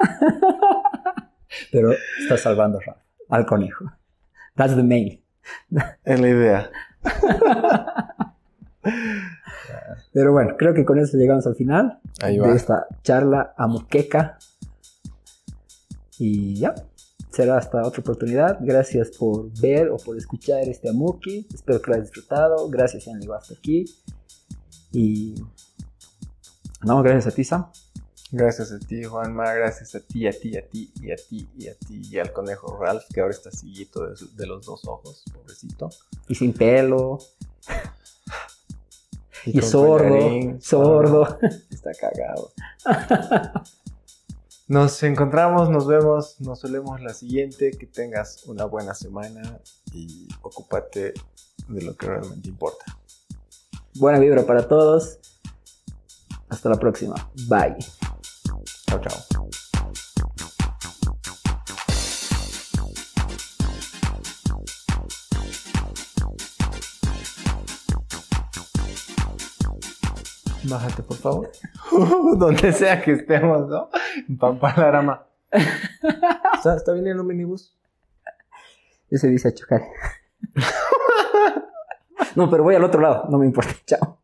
[1.72, 3.84] Pero está salvando Ralph, al conejo.
[4.56, 5.22] That's the main.
[6.04, 6.70] Es la idea.
[10.12, 12.48] Pero bueno, creo que con eso llegamos al final Ahí va.
[12.48, 13.68] de esta charla a.
[16.18, 16.74] Y ya,
[17.30, 18.58] será hasta otra oportunidad.
[18.60, 21.46] Gracias por ver o por escuchar este Amuki.
[21.52, 22.68] Espero que lo hayas disfrutado.
[22.70, 23.84] Gracias si han llegado hasta aquí.
[24.92, 25.34] Y
[26.82, 27.66] no, gracias a ti, Sam.
[28.32, 29.52] Gracias a ti, Juanma.
[29.54, 32.32] Gracias a ti, a ti, a ti, y a ti, y a ti, y al
[32.32, 35.90] conejo Ralph, que ahora está sillito de, los dos ojos, pobrecito.
[36.28, 37.18] Y sin pelo.
[39.44, 40.58] Y, sordo.
[40.60, 41.38] Sordo.
[41.70, 42.50] Está cagado.
[44.66, 47.70] Nos encontramos, nos vemos, nos solemos la siguiente.
[47.70, 49.60] Que tengas una buena semana
[49.92, 51.14] y ocúpate
[51.68, 52.84] de lo que realmente importa.
[53.94, 55.20] Buena vibra para todos.
[56.48, 57.14] Hasta la próxima.
[57.48, 57.76] Bye.
[58.86, 59.46] Chao, chao.
[70.68, 71.50] Bájate, por favor.
[72.38, 73.90] Donde sea que estemos, ¿no?
[74.28, 75.26] En Pampalarama.
[75.50, 77.76] ¿Está, ¿Está viniendo un minibús?
[79.10, 79.82] Ese dice a chocar.
[82.34, 83.28] no, pero voy al otro lado.
[83.30, 83.72] No me importa.
[83.86, 84.15] Chao.